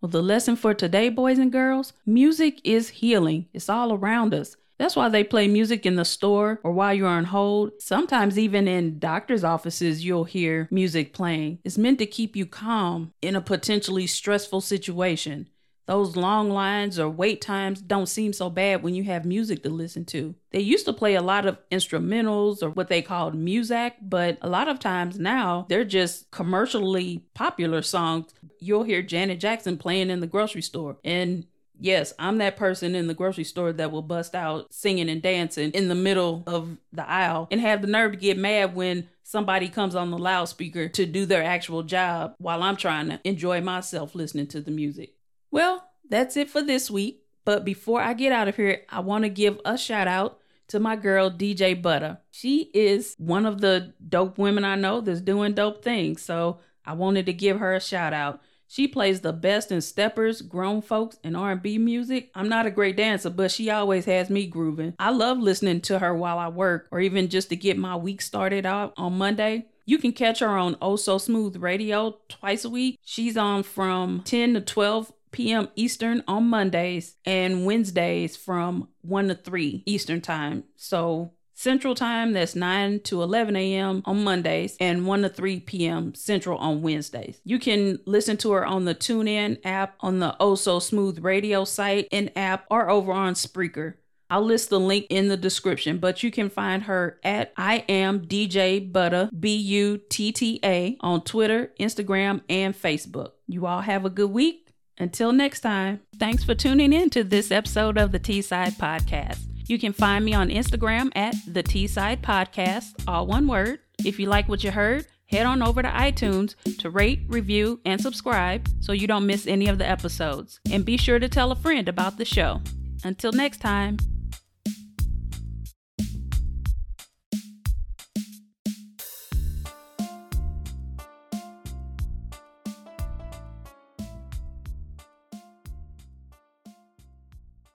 Well, 0.00 0.10
the 0.10 0.22
lesson 0.22 0.56
for 0.56 0.74
today, 0.74 1.08
boys 1.08 1.38
and 1.38 1.52
girls 1.52 1.92
music 2.04 2.60
is 2.64 2.88
healing. 2.88 3.46
It's 3.52 3.68
all 3.68 3.92
around 3.92 4.34
us. 4.34 4.56
That's 4.82 4.96
why 4.96 5.08
they 5.10 5.22
play 5.22 5.46
music 5.46 5.86
in 5.86 5.94
the 5.94 6.04
store 6.04 6.58
or 6.64 6.72
while 6.72 6.92
you're 6.92 7.06
on 7.06 7.26
hold. 7.26 7.70
Sometimes, 7.78 8.36
even 8.36 8.66
in 8.66 8.98
doctor's 8.98 9.44
offices, 9.44 10.04
you'll 10.04 10.24
hear 10.24 10.66
music 10.72 11.12
playing. 11.12 11.60
It's 11.62 11.78
meant 11.78 12.00
to 12.00 12.06
keep 12.06 12.34
you 12.34 12.46
calm 12.46 13.12
in 13.22 13.36
a 13.36 13.40
potentially 13.40 14.08
stressful 14.08 14.60
situation. 14.60 15.48
Those 15.86 16.16
long 16.16 16.50
lines 16.50 16.98
or 16.98 17.08
wait 17.08 17.40
times 17.40 17.80
don't 17.80 18.08
seem 18.08 18.32
so 18.32 18.50
bad 18.50 18.82
when 18.82 18.96
you 18.96 19.04
have 19.04 19.24
music 19.24 19.62
to 19.62 19.70
listen 19.70 20.04
to. 20.06 20.34
They 20.50 20.58
used 20.58 20.86
to 20.86 20.92
play 20.92 21.14
a 21.14 21.22
lot 21.22 21.46
of 21.46 21.58
instrumentals 21.70 22.60
or 22.60 22.70
what 22.70 22.88
they 22.88 23.02
called 23.02 23.34
muzak, 23.34 23.92
but 24.02 24.36
a 24.42 24.48
lot 24.48 24.66
of 24.66 24.80
times 24.80 25.16
now 25.16 25.64
they're 25.68 25.84
just 25.84 26.28
commercially 26.32 27.24
popular 27.34 27.82
songs. 27.82 28.34
You'll 28.58 28.82
hear 28.82 29.00
Janet 29.00 29.38
Jackson 29.38 29.78
playing 29.78 30.10
in 30.10 30.18
the 30.18 30.26
grocery 30.26 30.62
store. 30.62 30.96
And 31.04 31.46
yes, 31.78 32.12
I'm 32.18 32.38
that 32.38 32.56
person 32.56 32.94
in 32.94 33.06
the 33.06 33.14
grocery 33.14 33.44
store 33.44 33.72
that 33.72 33.90
will 33.90 34.02
bust 34.02 34.34
out 34.34 34.72
singing 34.72 35.08
and 35.08 35.22
dancing 35.22 35.70
in 35.72 35.88
the 35.88 35.94
middle 35.94 36.42
of 36.46 36.76
the 36.92 37.08
aisle 37.08 37.48
and 37.50 37.60
have 37.60 37.82
the 37.82 37.88
nerve 37.88 38.12
to 38.12 38.18
get 38.18 38.38
mad 38.38 38.74
when 38.74 39.08
somebody 39.22 39.68
comes 39.68 39.94
on 39.94 40.10
the 40.10 40.18
loudspeaker 40.18 40.88
to 40.88 41.06
do 41.06 41.26
their 41.26 41.42
actual 41.42 41.82
job 41.82 42.34
while 42.38 42.62
I'm 42.62 42.76
trying 42.76 43.08
to 43.08 43.20
enjoy 43.24 43.60
myself 43.60 44.14
listening 44.14 44.46
to 44.48 44.60
the 44.60 44.70
music. 44.70 45.14
Well, 45.50 45.88
that's 46.08 46.36
it 46.36 46.50
for 46.50 46.62
this 46.62 46.90
week. 46.90 47.22
But 47.44 47.64
before 47.64 48.00
I 48.00 48.14
get 48.14 48.32
out 48.32 48.48
of 48.48 48.56
here, 48.56 48.82
I 48.88 49.00
want 49.00 49.24
to 49.24 49.30
give 49.30 49.60
a 49.64 49.76
shout 49.76 50.06
out 50.06 50.38
to 50.68 50.78
my 50.78 50.96
girl 50.96 51.30
DJ 51.30 51.80
Butta. 51.80 52.18
She 52.30 52.70
is 52.72 53.14
one 53.18 53.46
of 53.46 53.60
the 53.60 53.94
dope 54.08 54.38
women 54.38 54.64
I 54.64 54.76
know 54.76 55.00
that's 55.00 55.20
doing 55.20 55.54
dope 55.54 55.82
things. 55.82 56.22
So 56.22 56.60
I 56.84 56.94
wanted 56.94 57.26
to 57.26 57.32
give 57.32 57.58
her 57.58 57.74
a 57.74 57.80
shout 57.80 58.12
out. 58.12 58.40
She 58.72 58.88
plays 58.88 59.20
the 59.20 59.34
best 59.34 59.70
in 59.70 59.82
steppers, 59.82 60.40
grown 60.40 60.80
folks, 60.80 61.18
and 61.22 61.36
R&B 61.36 61.76
music. 61.76 62.30
I'm 62.34 62.48
not 62.48 62.64
a 62.64 62.70
great 62.70 62.96
dancer, 62.96 63.28
but 63.28 63.50
she 63.50 63.68
always 63.68 64.06
has 64.06 64.30
me 64.30 64.46
grooving. 64.46 64.94
I 64.98 65.10
love 65.10 65.36
listening 65.36 65.82
to 65.82 65.98
her 65.98 66.14
while 66.14 66.38
I 66.38 66.48
work 66.48 66.88
or 66.90 66.98
even 66.98 67.28
just 67.28 67.50
to 67.50 67.56
get 67.56 67.76
my 67.76 67.96
week 67.96 68.22
started 68.22 68.64
out 68.64 68.94
on 68.96 69.18
Monday. 69.18 69.66
You 69.84 69.98
can 69.98 70.12
catch 70.12 70.38
her 70.38 70.48
on 70.48 70.78
Oh 70.80 70.96
So 70.96 71.18
Smooth 71.18 71.56
Radio 71.56 72.16
twice 72.30 72.64
a 72.64 72.70
week. 72.70 72.98
She's 73.04 73.36
on 73.36 73.62
from 73.62 74.22
10 74.24 74.54
to 74.54 74.62
12 74.62 75.12
p.m. 75.32 75.68
Eastern 75.76 76.24
on 76.26 76.44
Mondays 76.44 77.16
and 77.26 77.66
Wednesdays 77.66 78.38
from 78.38 78.88
1 79.02 79.28
to 79.28 79.34
3 79.34 79.82
Eastern 79.84 80.22
Time. 80.22 80.64
So 80.76 81.32
Central 81.54 81.94
Time, 81.94 82.32
that's 82.32 82.54
9 82.54 83.00
to 83.00 83.22
11 83.22 83.56
a.m. 83.56 84.02
on 84.04 84.24
Mondays 84.24 84.76
and 84.80 85.06
1 85.06 85.22
to 85.22 85.28
3 85.28 85.60
p.m. 85.60 86.14
Central 86.14 86.58
on 86.58 86.82
Wednesdays. 86.82 87.40
You 87.44 87.58
can 87.58 87.98
listen 88.06 88.36
to 88.38 88.52
her 88.52 88.64
on 88.64 88.84
the 88.84 88.94
TuneIn 88.94 89.58
app, 89.64 89.96
on 90.00 90.18
the 90.18 90.36
Oh 90.40 90.54
So 90.54 90.78
Smooth 90.78 91.20
Radio 91.20 91.64
site 91.64 92.08
and 92.10 92.30
app, 92.36 92.66
or 92.70 92.90
over 92.90 93.12
on 93.12 93.34
Spreaker. 93.34 93.94
I'll 94.32 94.42
list 94.42 94.70
the 94.70 94.80
link 94.80 95.06
in 95.10 95.28
the 95.28 95.36
description, 95.36 95.98
but 95.98 96.22
you 96.22 96.30
can 96.30 96.48
find 96.48 96.84
her 96.84 97.20
at 97.22 97.52
I 97.58 97.84
am 97.86 98.22
DJ 98.24 98.90
Butta, 98.90 99.28
B 99.38 99.54
U 99.56 99.98
T 100.08 100.32
T 100.32 100.58
A, 100.64 100.96
on 101.00 101.22
Twitter, 101.22 101.70
Instagram, 101.78 102.40
and 102.48 102.74
Facebook. 102.74 103.32
You 103.46 103.66
all 103.66 103.82
have 103.82 104.06
a 104.06 104.10
good 104.10 104.30
week. 104.30 104.70
Until 104.96 105.32
next 105.32 105.60
time, 105.60 106.00
thanks 106.16 106.44
for 106.44 106.54
tuning 106.54 106.94
in 106.94 107.10
to 107.10 107.24
this 107.24 107.50
episode 107.50 107.98
of 107.98 108.10
the 108.10 108.18
T 108.18 108.40
Side 108.40 108.72
Podcast. 108.74 109.51
You 109.66 109.78
can 109.78 109.92
find 109.92 110.24
me 110.24 110.34
on 110.34 110.48
Instagram 110.48 111.10
at 111.14 111.34
the 111.46 111.62
T 111.62 111.86
Side 111.86 112.22
Podcast, 112.22 113.04
all 113.06 113.26
one 113.26 113.46
word. 113.46 113.80
If 114.04 114.18
you 114.18 114.26
like 114.26 114.48
what 114.48 114.64
you 114.64 114.70
heard, 114.70 115.06
head 115.26 115.46
on 115.46 115.62
over 115.62 115.82
to 115.82 115.88
iTunes 115.88 116.54
to 116.78 116.90
rate, 116.90 117.22
review, 117.28 117.80
and 117.84 118.00
subscribe 118.00 118.68
so 118.80 118.92
you 118.92 119.06
don't 119.06 119.26
miss 119.26 119.46
any 119.46 119.68
of 119.68 119.78
the 119.78 119.88
episodes. 119.88 120.60
And 120.70 120.84
be 120.84 120.96
sure 120.96 121.18
to 121.18 121.28
tell 121.28 121.52
a 121.52 121.56
friend 121.56 121.88
about 121.88 122.18
the 122.18 122.24
show. 122.24 122.60
Until 123.04 123.32
next 123.32 123.58
time. 123.58 123.96